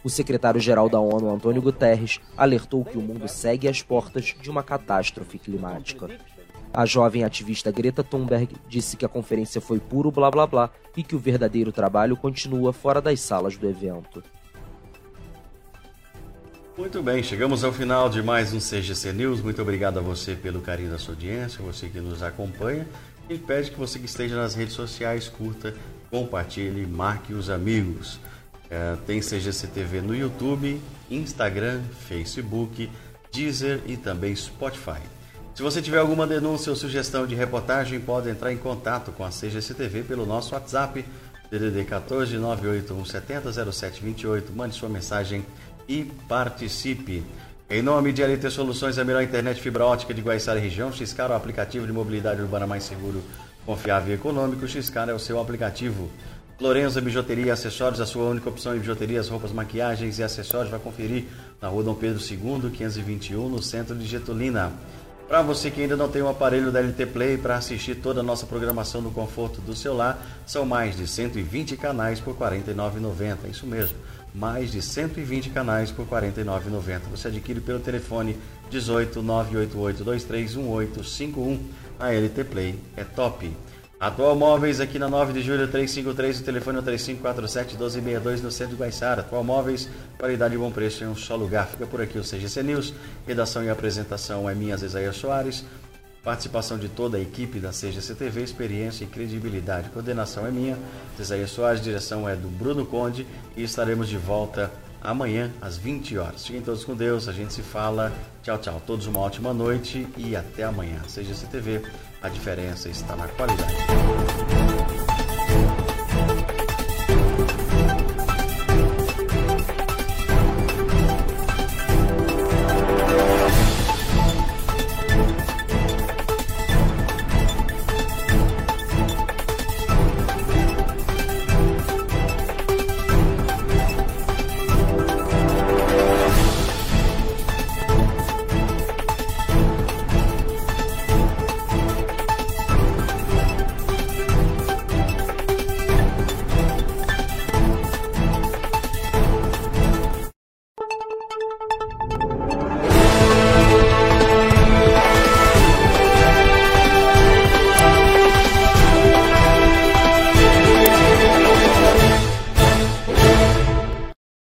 O 0.04 0.10
secretário-geral 0.10 0.90
da 0.90 1.00
ONU, 1.00 1.34
Antônio 1.34 1.62
Guterres, 1.62 2.20
alertou 2.36 2.84
que 2.84 2.98
o 2.98 3.00
mundo 3.00 3.26
segue 3.26 3.66
às 3.66 3.80
portas 3.80 4.34
de 4.38 4.50
uma 4.50 4.62
catástrofe 4.62 5.38
climática. 5.38 6.10
A 6.74 6.84
jovem 6.84 7.24
ativista 7.24 7.72
Greta 7.72 8.04
Thunberg 8.04 8.54
disse 8.68 8.98
que 8.98 9.06
a 9.06 9.08
conferência 9.08 9.62
foi 9.62 9.80
puro 9.80 10.10
blá 10.10 10.30
blá 10.30 10.46
blá 10.46 10.70
e 10.94 11.02
que 11.02 11.16
o 11.16 11.18
verdadeiro 11.18 11.72
trabalho 11.72 12.18
continua 12.18 12.70
fora 12.70 13.00
das 13.00 13.18
salas 13.20 13.56
do 13.56 13.66
evento. 13.66 14.22
Muito 16.76 17.02
bem, 17.02 17.22
chegamos 17.22 17.64
ao 17.64 17.72
final 17.72 18.10
de 18.10 18.22
mais 18.22 18.52
um 18.52 18.58
CGC 18.58 19.12
News. 19.12 19.40
Muito 19.40 19.62
obrigado 19.62 19.98
a 19.98 20.02
você 20.02 20.34
pelo 20.34 20.60
carinho 20.60 20.90
da 20.90 20.98
sua 20.98 21.14
audiência, 21.14 21.62
você 21.62 21.88
que 21.88 22.00
nos 22.00 22.22
acompanha. 22.22 22.86
E 23.30 23.38
pede 23.38 23.70
que 23.70 23.78
você 23.78 23.98
que 23.98 24.04
esteja 24.04 24.36
nas 24.36 24.54
redes 24.54 24.74
sociais, 24.74 25.28
curta, 25.28 25.74
compartilhe, 26.10 26.84
marque 26.86 27.32
os 27.32 27.48
amigos. 27.48 28.18
É, 28.70 28.96
tem 29.06 29.20
CGC 29.20 29.66
TV 29.68 30.00
no 30.00 30.14
YouTube, 30.14 30.80
Instagram, 31.10 31.82
Facebook, 32.08 32.90
Deezer 33.32 33.80
e 33.86 33.96
também 33.96 34.34
Spotify. 34.34 35.00
Se 35.54 35.62
você 35.62 35.80
tiver 35.80 35.98
alguma 35.98 36.26
denúncia 36.26 36.70
ou 36.70 36.76
sugestão 36.76 37.26
de 37.26 37.34
reportagem, 37.34 38.00
pode 38.00 38.28
entrar 38.28 38.52
em 38.52 38.56
contato 38.56 39.12
com 39.12 39.24
a 39.24 39.28
CGC 39.28 39.74
TV 39.74 40.02
pelo 40.02 40.26
nosso 40.26 40.54
WhatsApp, 40.54 41.04
DDD 41.50 41.84
14 41.84 42.36
98170 42.36 43.72
0728. 43.72 44.52
Mande 44.52 44.74
sua 44.74 44.88
mensagem 44.88 45.46
e 45.88 46.04
participe. 46.28 47.22
Em 47.70 47.82
nome 47.82 48.12
de 48.12 48.22
LT 48.22 48.50
Soluções, 48.50 48.98
a 48.98 49.04
melhor 49.04 49.22
internet 49.22 49.60
fibra 49.60 49.84
ótica 49.86 50.12
de 50.12 50.20
Guaiçara 50.20 50.58
região, 50.58 50.92
Xcar 50.92 51.30
é 51.30 51.34
o 51.34 51.36
aplicativo 51.36 51.86
de 51.86 51.92
mobilidade 51.92 52.42
urbana 52.42 52.66
mais 52.66 52.82
seguro, 52.82 53.22
confiável 53.64 54.12
e 54.12 54.14
econômico. 54.16 54.66
Xcar 54.66 55.08
é 55.08 55.14
o 55.14 55.18
seu 55.18 55.40
aplicativo. 55.40 56.10
Lorenza 56.60 57.00
Bijuteria 57.00 57.46
e 57.46 57.50
Acessórios, 57.50 58.00
a 58.00 58.06
sua 58.06 58.26
única 58.26 58.48
opção 58.48 58.76
em 58.76 58.78
bijuterias, 58.78 59.28
roupas, 59.28 59.50
maquiagens 59.50 60.18
e 60.18 60.22
acessórios. 60.22 60.70
Vai 60.70 60.78
conferir 60.78 61.24
na 61.60 61.68
rua 61.68 61.82
Dom 61.82 61.94
Pedro 61.94 62.22
II, 62.22 62.70
521, 62.70 63.48
no 63.48 63.60
centro 63.60 63.96
de 63.96 64.06
Getulina. 64.06 64.72
Para 65.26 65.42
você 65.42 65.70
que 65.70 65.80
ainda 65.80 65.96
não 65.96 66.08
tem 66.08 66.22
um 66.22 66.28
aparelho 66.28 66.70
da 66.70 66.80
LT 66.80 67.06
Play 67.06 67.38
para 67.38 67.56
assistir 67.56 67.96
toda 67.96 68.20
a 68.20 68.22
nossa 68.22 68.46
programação 68.46 69.00
no 69.00 69.10
conforto 69.10 69.60
do 69.60 69.74
celular, 69.74 70.24
são 70.46 70.64
mais 70.64 70.96
de 70.96 71.08
120 71.08 71.76
canais 71.76 72.20
por 72.20 72.36
R$ 72.36 72.60
49,90. 72.60 73.50
Isso 73.50 73.66
mesmo 73.66 73.96
mais 74.34 74.72
de 74.72 74.82
120 74.82 75.50
canais 75.50 75.92
por 75.92 76.06
R$ 76.06 76.32
49,90. 76.32 77.00
Você 77.10 77.28
adquire 77.28 77.60
pelo 77.60 77.78
telefone 77.78 78.36
18 78.68 79.22
988 79.22 81.64
A 82.00 82.10
LT 82.10 82.44
Play 82.44 82.74
é 82.96 83.04
top. 83.04 83.52
Atual 84.04 84.36
Móveis 84.36 84.80
aqui 84.80 84.98
na 84.98 85.08
9 85.08 85.32
de 85.32 85.40
julho 85.40 85.66
353, 85.66 86.40
o 86.40 86.44
telefone 86.44 86.78
é 86.78 86.82
3547 86.82 87.68
1262 87.70 88.42
no 88.42 88.50
centro 88.50 88.76
de 88.76 88.82
Guaiçara. 88.82 89.22
Atual 89.22 89.42
Móveis, 89.42 89.88
qualidade 90.18 90.54
e 90.54 90.58
bom 90.58 90.70
preço 90.70 91.02
em 91.04 91.06
um 91.06 91.16
só 91.16 91.34
lugar. 91.34 91.68
Fica 91.68 91.86
por 91.86 92.02
aqui 92.02 92.18
o 92.18 92.22
CGC 92.22 92.62
News. 92.62 92.92
Redação 93.26 93.64
e 93.64 93.70
apresentação 93.70 94.46
é 94.48 94.54
minha 94.54 94.76
Zezaia 94.76 95.10
Soares. 95.10 95.64
Participação 96.22 96.76
de 96.76 96.90
toda 96.90 97.16
a 97.16 97.20
equipe 97.20 97.58
da 97.58 97.70
CGCTV, 97.70 98.42
experiência 98.42 99.04
e 99.04 99.06
credibilidade. 99.06 99.88
Coordenação 99.88 100.46
é 100.46 100.50
minha, 100.50 100.76
Cesaria 101.16 101.46
Soares, 101.46 101.80
direção 101.80 102.28
é 102.28 102.36
do 102.36 102.48
Bruno 102.48 102.84
Conde 102.84 103.26
e 103.56 103.62
estaremos 103.62 104.06
de 104.06 104.18
volta 104.18 104.70
amanhã 105.04 105.52
às 105.60 105.76
20 105.76 106.18
horas. 106.18 106.46
Fiquem 106.46 106.62
todos 106.62 106.84
com 106.84 106.96
Deus, 106.96 107.28
a 107.28 107.32
gente 107.32 107.52
se 107.52 107.62
fala. 107.62 108.12
Tchau, 108.42 108.58
tchau. 108.58 108.82
Todos 108.86 109.06
uma 109.06 109.20
ótima 109.20 109.52
noite 109.52 110.08
e 110.16 110.34
até 110.34 110.64
amanhã. 110.64 111.00
CGCTV, 111.06 111.82
a 112.22 112.28
diferença 112.28 112.88
está 112.88 113.14
na 113.14 113.28
qualidade. 113.28 113.74